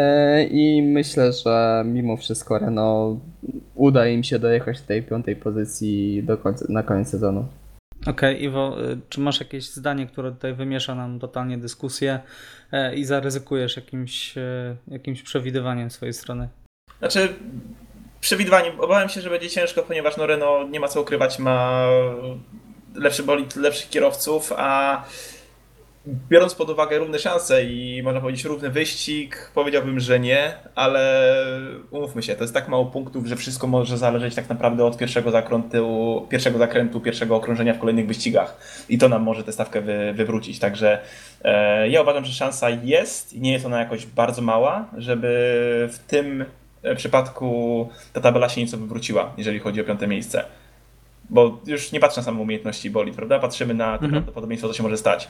[0.51, 3.20] I myślę, że mimo wszystko Renault
[3.74, 7.45] uda im się dojechać do tej piątej pozycji do końca, na koniec sezonu.
[8.07, 12.21] Okej, okay, Iwo, y, czy masz jakieś zdanie, które tutaj wymiesza nam totalnie dyskusję
[12.73, 16.49] e, i zaryzykujesz jakimś, e, jakimś przewidywaniem swojej strony?
[16.99, 17.35] Znaczy,
[18.21, 21.87] przewidywaniem obawiam się, że będzie ciężko, ponieważ no Renault nie ma co ukrywać, ma
[22.95, 25.05] lepszy bolid, lepszych kierowców, a
[26.29, 31.35] biorąc pod uwagę równe szanse i można powiedzieć równy wyścig, powiedziałbym, że nie, ale
[31.91, 35.31] umówmy się, to jest tak mało punktów, że wszystko może zależeć tak naprawdę od pierwszego
[35.31, 40.13] zakrętu, pierwszego zakrętu, pierwszego okrążenia w kolejnych wyścigach i to nam może tę stawkę wy,
[40.13, 40.59] wywrócić.
[40.59, 40.99] Także
[41.45, 45.29] e, ja uważam, że szansa jest i nie jest ona jakoś bardzo mała, żeby
[45.93, 46.45] w tym
[46.97, 50.45] przypadku ta tabela się nieco wywróciła, jeżeli chodzi o piąte miejsce.
[51.31, 53.39] Bo już nie patrzę na samą umiejętności boli, prawda?
[53.39, 54.13] Patrzymy na to mhm.
[54.13, 55.29] prawdopodobieństwo, co się może stać.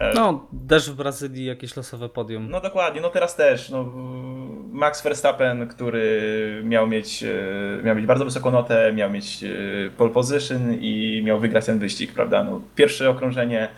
[0.00, 2.50] E, no, też w Brazylii jakieś losowe podium.
[2.50, 3.70] No dokładnie, no teraz też.
[3.70, 3.84] No,
[4.72, 10.10] Max Verstappen, który miał mieć, e, miał mieć bardzo wysoką notę, miał mieć e, pole
[10.10, 12.44] position i miał wygrać ten wyścig, prawda?
[12.44, 13.68] No, pierwsze okrążenie,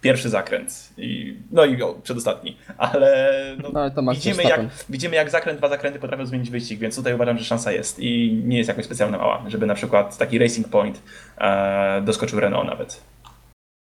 [0.00, 0.92] pierwszy zakręt.
[0.98, 2.56] I, no i o, przedostatni.
[2.78, 4.60] Ale, no, no, ale widzimy, jak,
[4.90, 8.40] widzimy, jak zakręt, dwa zakręty potrafią zmienić wyścig, więc tutaj uważam, że szansa jest i
[8.44, 11.02] nie jest jakoś specjalnie mała, żeby na przykład taki Racing Point
[11.38, 13.02] e, doskoczył Renault nawet.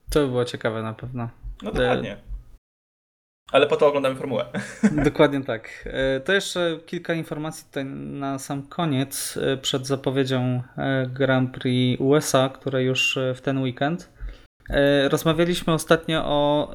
[0.09, 1.29] To by było ciekawe na pewno.
[1.63, 2.17] No dokładnie.
[3.51, 4.45] Ale po to oglądamy formułę.
[5.05, 5.69] Dokładnie tak.
[5.85, 12.01] E, to jeszcze kilka informacji tutaj na sam koniec, e, przed zapowiedzią e, Grand Prix
[12.01, 14.15] USA, które już w ten weekend.
[15.09, 16.71] Rozmawialiśmy ostatnio o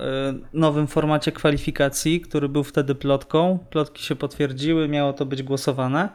[0.52, 3.58] nowym formacie kwalifikacji, który był wtedy plotką.
[3.70, 6.08] Plotki się potwierdziły, miało to być głosowane.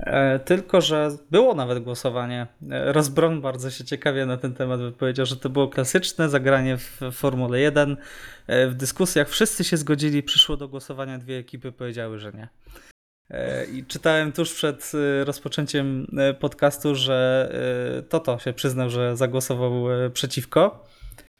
[0.00, 2.46] E, tylko, że było nawet głosowanie.
[2.70, 7.00] E, Rozbron bardzo się ciekawie na ten temat wypowiedział, że to było klasyczne zagranie w
[7.12, 7.96] Formule 1.
[8.46, 12.48] E, w dyskusjach wszyscy się zgodzili, przyszło do głosowania, dwie ekipy powiedziały, że nie.
[13.72, 14.92] I czytałem tuż przed
[15.24, 16.06] rozpoczęciem
[16.40, 17.50] podcastu, że
[18.08, 20.84] Toto się przyznał, że zagłosował przeciwko.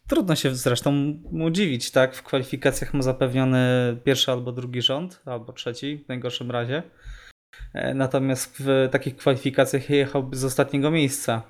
[0.08, 0.92] Trudno się zresztą
[1.32, 2.16] mu dziwić, tak?
[2.16, 3.58] W kwalifikacjach ma zapewniony
[4.04, 6.82] pierwszy albo drugi rząd, albo trzeci w najgorszym razie.
[7.74, 11.42] E, natomiast w takich kwalifikacjach jechałby z ostatniego miejsca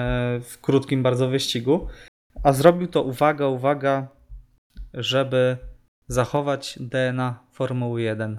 [0.00, 1.88] e, w krótkim bardzo wyścigu.
[2.42, 4.08] A zrobił to, uwaga, uwaga,
[4.94, 5.56] żeby
[6.08, 8.38] zachować DNA Formuły 1.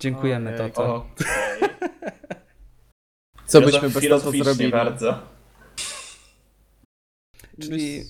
[0.00, 0.94] Dziękujemy, okay, Toto.
[0.94, 1.26] Okay.
[3.46, 4.70] Co byśmy bez Toto zrobili?
[4.70, 5.18] bardzo.
[7.62, 8.04] Czyli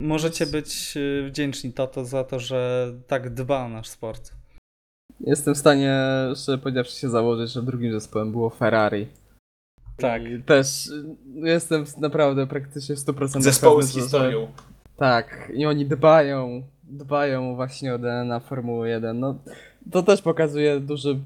[0.00, 4.32] możecie być e, wdzięczni Toto za to, że tak dba o nasz sport.
[5.20, 5.98] Jestem w stanie,
[6.36, 9.06] szczerze powiedziawszy, się założyć, że drugim zespołem było Ferrari.
[9.96, 10.22] Tak.
[10.24, 10.90] I też
[11.34, 14.40] jestem naprawdę praktycznie w 100% Zespoły z historią.
[14.40, 14.48] Że,
[14.96, 19.20] tak, i oni dbają, dbają właśnie o DNA Formuły 1.
[19.20, 19.34] No,
[19.90, 21.16] to też pokazuje duży e,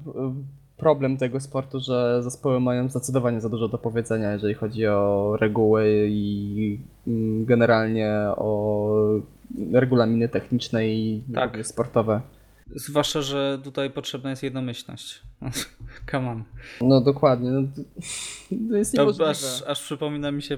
[0.77, 6.07] problem tego sportu, że zespoły mają zdecydowanie za dużo do powiedzenia, jeżeli chodzi o reguły
[6.09, 6.79] i
[7.45, 8.93] generalnie o
[9.73, 11.67] regulaminy techniczne i tak.
[11.67, 12.21] sportowe.
[12.75, 15.21] Zwłaszcza, że tutaj potrzebna jest jednomyślność.
[16.11, 16.43] Come on.
[16.81, 17.49] No dokładnie.
[17.49, 17.61] No,
[18.69, 19.29] to jest niemożliwe.
[19.29, 20.57] Aż, aż przypomina mi się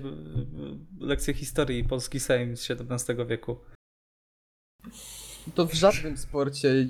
[1.00, 3.58] lekcje historii Polski Sejm z XVII wieku.
[5.56, 6.88] To w żadnym sporcie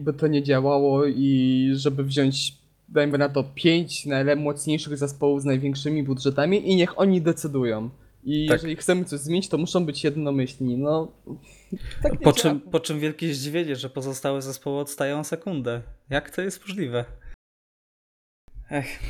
[0.00, 2.58] by to nie działało i żeby wziąć
[2.88, 7.90] dajmy na to pięć najmocniejszych zespołów z największymi budżetami i niech oni decydują.
[8.24, 8.54] I tak.
[8.54, 10.78] jeżeli chcemy coś zmienić, to muszą być jednomyślni.
[10.78, 11.12] No,
[12.02, 15.82] tak po, czym, po czym wielkie zdziwienie, że pozostałe zespoły odstają sekundę.
[16.10, 17.04] Jak to jest możliwe?
[18.70, 19.00] Ech.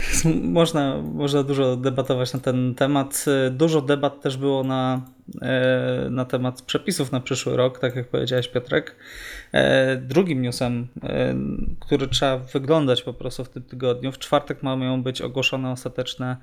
[0.42, 3.24] Można, można dużo debatować na ten temat.
[3.50, 5.02] Dużo debat też było na,
[5.42, 8.96] e, na temat przepisów na przyszły rok, tak jak powiedziałeś Piotrek.
[9.52, 11.34] E, drugim newsem, e,
[11.80, 16.36] który trzeba wyglądać po prostu w tym tygodniu, w czwartek mają być ogłoszone ostateczne,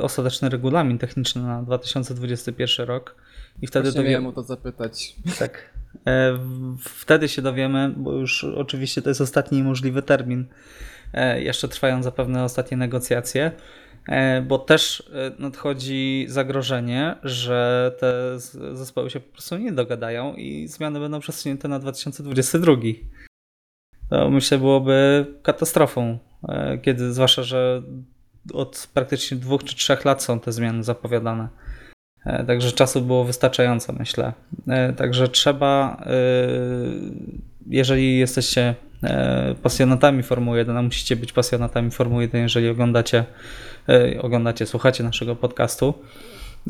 [0.00, 3.16] ostateczny regulamin techniczny na 2021 rok.
[3.62, 4.28] I wtedy Właśnie dowiemy...
[4.28, 5.16] o to zapytać.
[5.38, 5.74] Tak.
[6.80, 10.46] Wtedy się dowiemy, bo już oczywiście to jest ostatni możliwy termin
[11.12, 13.52] E, jeszcze trwają zapewne ostatnie negocjacje,
[14.08, 18.38] e, bo też e, nadchodzi zagrożenie, że te
[18.72, 22.72] zespoły się po prostu nie dogadają i zmiany będą przesunięte na 2022.
[24.10, 26.18] To myślę byłoby katastrofą,
[26.82, 27.82] kiedy zwłaszcza, że
[28.52, 31.48] od praktycznie dwóch czy trzech lat są te zmiany zapowiadane.
[32.46, 34.32] Także czasu było wystarczająco, myślę.
[34.96, 36.02] Także trzeba,
[37.66, 43.24] jeżeli jesteście E, pasjonatami Formuły 1, a musicie być pasjonatami Formuły 1, jeżeli oglądacie,
[43.88, 45.94] e, oglądacie, słuchacie naszego podcastu,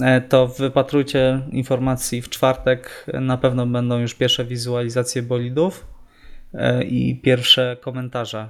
[0.01, 3.07] e, to wypatrujcie informacji w czwartek.
[3.21, 5.87] Na pewno będą już pierwsze wizualizacje bolidów
[6.87, 8.49] i pierwsze komentarze.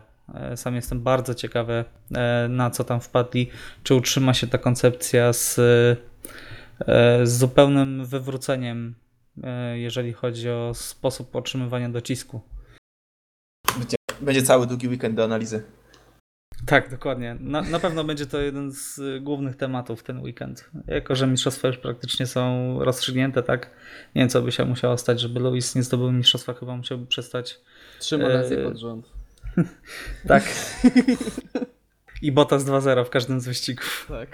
[0.57, 1.85] Sam jestem bardzo ciekawy,
[2.49, 3.51] na co tam wpadli.
[3.83, 5.55] Czy utrzyma się ta koncepcja z,
[7.23, 8.95] z zupełnym wywróceniem,
[9.75, 12.41] jeżeli chodzi o sposób otrzymywania docisku.
[13.79, 15.63] Będzie, będzie cały długi weekend do analizy.
[16.67, 17.37] Tak, dokładnie.
[17.41, 20.71] Na, na pewno będzie to jeden z głównych tematów ten weekend.
[20.87, 23.71] Jako, że mistrzostwa już praktycznie są rozstrzygnięte, tak?
[24.15, 27.61] Nie wiem, co by się musiało stać, żeby Lewis nie zdobył mistrzostwa, chyba musiałby przestać.
[27.99, 28.65] Trzy manacje e...
[28.65, 29.20] pod rząd.
[30.29, 30.45] tak.
[32.23, 34.07] I Bottas 2-0 w każdym z wyścigów.
[34.09, 34.29] Tak.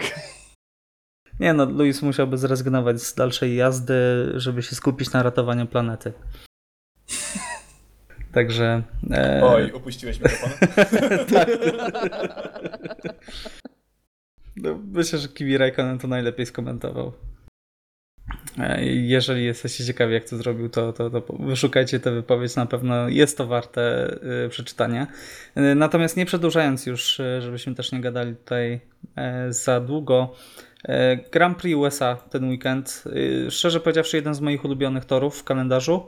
[1.40, 3.94] Nie no, Lewis musiałby zrezygnować z dalszej jazdy,
[4.34, 6.12] żeby się skupić na ratowaniu planety.
[8.34, 8.82] Także.
[9.10, 9.40] E...
[9.44, 10.50] Oj, upuściłeś mikrofon.
[11.34, 11.48] tak.
[14.56, 17.12] No, myślę, że Kimi Raikkonen to najlepiej skomentował.
[18.58, 22.56] E, jeżeli jesteście ciekawi, jak to zrobił, to, to, to wyszukajcie tę wypowiedź.
[22.56, 25.06] Na pewno jest to warte y, przeczytania.
[25.56, 28.80] Y, natomiast nie przedłużając już, żebyśmy też nie gadali tutaj
[29.48, 30.34] za długo.
[31.32, 33.04] Grand Prix USA ten weekend.
[33.50, 36.06] Szczerze powiedziawszy, jeden z moich ulubionych torów w kalendarzu.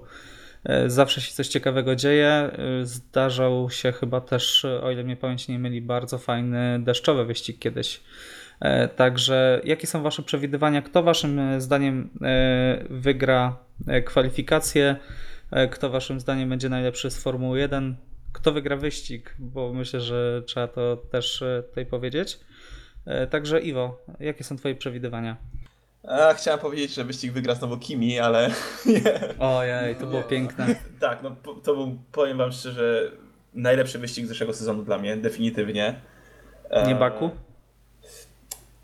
[0.65, 2.29] E, zawsze się coś ciekawego dzieje.
[2.29, 2.51] E,
[2.87, 8.01] zdarzał się chyba też, o ile mnie pamięć nie myli, bardzo fajny deszczowy wyścig kiedyś.
[8.61, 10.83] E, także jakie są Wasze przewidywania?
[10.83, 12.11] Kto Waszym zdaniem
[12.91, 13.57] wygra
[14.05, 14.97] kwalifikacje?
[15.71, 17.97] Kto Waszym zdaniem będzie najlepszy z Formuły 1?
[18.33, 19.35] Kto wygra wyścig?
[19.39, 22.41] Bo myślę, że trzeba to też tutaj powiedzieć.
[23.31, 25.37] Także Iwo, jakie są Twoje przewidywania?
[26.09, 28.51] A, chciałem powiedzieć, że wyścig wygra znowu Kimi, ale
[28.87, 29.39] nie.
[29.39, 30.67] Ojej, to było piękne.
[31.01, 33.13] tak, no to był, powiem wam szczerze,
[33.55, 36.01] najlepszy wyścig zeszłego sezonu dla mnie, definitywnie.
[36.87, 37.31] Nie Baku?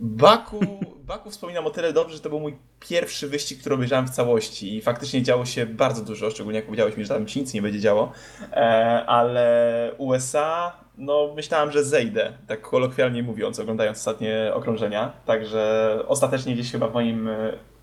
[0.04, 0.60] Baku,
[1.06, 4.76] Baku wspominam o tyle dobrze, że to był mój pierwszy wyścig, który obejrzałem w całości
[4.76, 7.62] i faktycznie działo się bardzo dużo, szczególnie jak powiedziałeś mi, że tam się nic nie
[7.62, 8.12] będzie działo,
[8.52, 16.54] e, ale USA, no myślałem, że zejdę, tak kolokwialnie mówiąc, oglądając ostatnie okrążenia, także ostatecznie
[16.54, 17.28] gdzieś chyba w moim,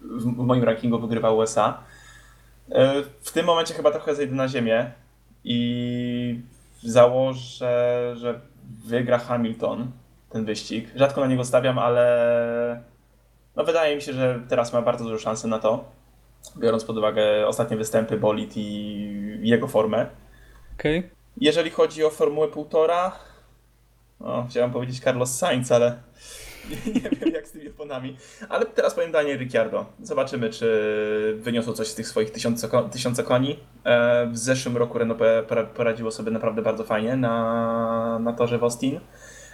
[0.02, 1.84] w moim rankingu wygrywa USA.
[2.72, 4.92] E, w tym momencie chyba trochę zejdę na ziemię
[5.44, 6.40] i
[6.84, 8.42] założę, że
[8.86, 9.92] wygra Hamilton,
[10.32, 10.90] ten wyścig.
[10.96, 12.84] Rzadko na niego stawiam, ale
[13.56, 15.86] no wydaje mi się, że teraz ma bardzo dużo szansy na to,
[16.58, 20.08] biorąc pod uwagę ostatnie występy Bolid i jego formę.
[20.80, 21.10] Okay.
[21.38, 23.12] Jeżeli chodzi o Formułę półtora,
[24.20, 26.02] no, chciałem powiedzieć Carlos Sainz, ale
[26.70, 28.18] nie, nie wiem jak z tymi oponami.
[28.50, 29.86] Ale teraz powiem Daniel Ricciardo.
[30.02, 33.60] Zobaczymy, czy wyniosło coś z tych swoich tysiąca, tysiąca koni.
[33.84, 35.22] E, w zeszłym roku Renault
[35.76, 39.00] poradziło sobie naprawdę bardzo fajnie na, na torze w Austin.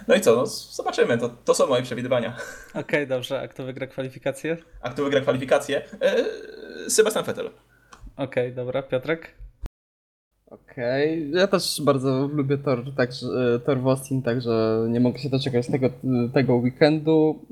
[0.08, 2.36] No i co, no, zobaczymy, to, to są moje przewidywania.
[2.70, 4.56] Okej, okay, dobrze, a kto wygra kwalifikację?
[4.80, 5.82] A kto wygra kwalifikację?
[6.00, 6.24] Eee,
[6.90, 7.46] Sebastian Vettel.
[8.16, 9.34] Okej, okay, dobra, Piotrek?
[10.46, 11.40] Okej, okay.
[11.40, 13.10] ja też bardzo lubię tor, tak,
[13.66, 15.90] tor w Austin, także nie mogę się doczekać tego,
[16.34, 17.46] tego weekendu.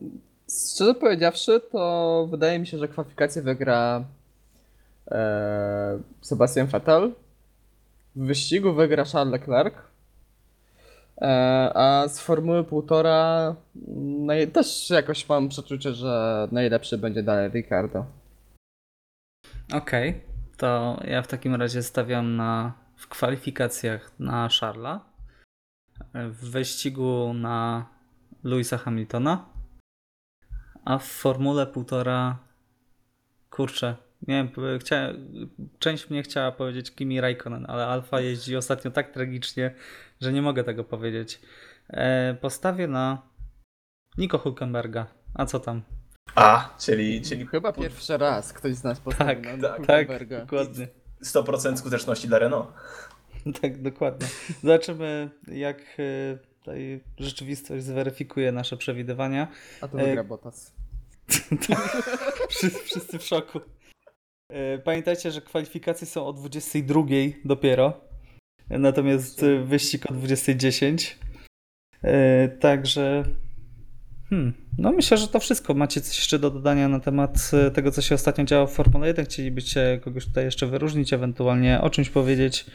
[0.75, 4.05] Szczerze powiedziawszy, to wydaje mi się, że kwalifikację wygra
[5.11, 7.13] e, Sebastian Vettel.
[8.17, 9.75] W wyścigu wygra Charles Leclerc.
[11.21, 11.27] E,
[11.75, 13.57] a z Formuły półtora
[14.53, 18.07] też jakoś mam przeczucie, że najlepszy będzie dalej Ricardo.
[19.73, 20.21] Okej, okay.
[20.57, 25.01] to ja w takim razie stawiam na, w kwalifikacjach na Charla,
[26.15, 27.87] w wyścigu na
[28.45, 29.47] Louisa Hamiltona,
[30.85, 32.39] a w Formule półtora
[33.51, 33.97] kurczę,
[34.29, 35.17] nie wiem, chciałem,
[35.79, 39.75] część mnie chciała powiedzieć Kimi Raikkonen, ale Alfa jeździ ostatnio tak tragicznie,
[40.21, 41.41] że nie mogę tego powiedzieć.
[41.91, 43.23] E, postawię na
[44.19, 45.07] Nico Hulkenberga.
[45.35, 45.83] A co tam?
[46.35, 50.41] A, czyli, czyli Chyba pierwszy raz ktoś z nas postawił Tak, na tak, Hulkenberga.
[50.41, 50.89] dokładnie.
[51.25, 52.69] 100% skuteczności dla Renault.
[53.63, 54.29] Tak, dokładnie.
[54.63, 59.49] Zobaczymy, jak e, tutaj rzeczywistość zweryfikuje nasze przewidywania.
[59.81, 60.73] A to E, wygra Bottas.
[62.49, 63.61] Wszyscy, wszyscy w szoku.
[64.85, 67.01] Pamiętajcie, że kwalifikacje są o 22
[67.45, 68.01] dopiero.
[68.71, 71.15] Natomiast wyścig o 20.10.
[72.03, 73.25] E, Także.
[74.31, 75.75] Hmm, no myślę, że to wszystko.
[75.75, 79.07] Macie coś jeszcze do dodania na temat e, tego, co się ostatnio działo w Formule
[79.07, 79.25] 1?
[79.25, 82.67] Chcielibyście kogoś tutaj jeszcze wyróżnić, ewentualnie o czymś powiedzieć?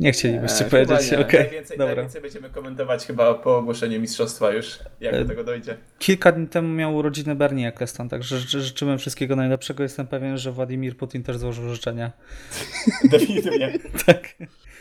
[0.00, 1.94] Nie chcielibyście Nie, powiedzieć, okej, najwięcej, dobra.
[1.94, 5.76] najwięcej będziemy komentować chyba po ogłoszeniu mistrzostwa już, jak E, do tego dojdzie.
[5.98, 9.82] Kilka dni temu miał urodziny Bernie Eccleston, także ży- życzymy wszystkiego najlepszego.
[9.82, 12.12] Jestem pewien, że Władimir Putin też złożył życzenia.
[13.10, 13.78] Definitywnie.
[14.06, 14.34] Tak.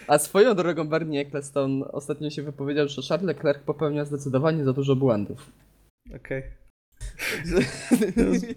[0.07, 4.95] A swoją drogą Bernie Eccleston ostatnio się wypowiedział, że Charles Leclerc popełnia zdecydowanie za dużo
[4.95, 5.51] błędów.
[6.15, 6.43] Okej.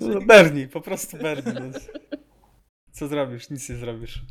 [0.01, 1.53] No, Bernie, po prostu Bernie.
[1.55, 1.79] No.
[2.93, 3.51] Co zrobisz?
[3.51, 4.23] Nic nie zrobisz.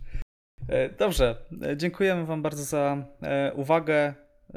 [0.70, 4.14] E, Dobrze, e, dziękujemy Wam bardzo za e, uwagę.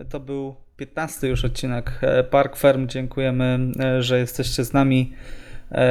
[0.08, 2.00] To był 15 już odcinek
[2.30, 2.88] Park Firm.
[2.88, 3.58] Dziękujemy,
[4.00, 5.12] że jesteście z nami.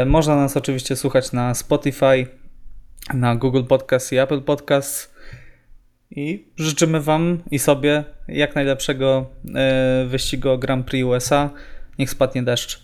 [0.05, 2.27] Można nas oczywiście słuchać na Spotify,
[3.13, 5.15] na Google Podcast i Apple Podcast.
[6.11, 9.29] I życzymy Wam i sobie jak najlepszego
[10.07, 11.49] wyścigu Grand Prix USA.
[11.99, 12.83] Niech spadnie deszcz.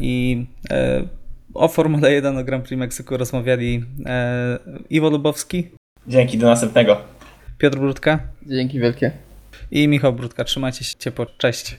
[0.00, 0.46] I
[1.54, 3.84] o Formule 1 o Grand Prix Meksyku rozmawiali
[4.90, 5.70] Iwo Lubowski,
[6.08, 7.00] Dzięki, do następnego.
[7.58, 9.10] Piotr Brudka Dzięki wielkie.
[9.70, 10.44] i Michał Brudka.
[10.44, 11.26] Trzymajcie się ciepło.
[11.38, 11.72] Cześć.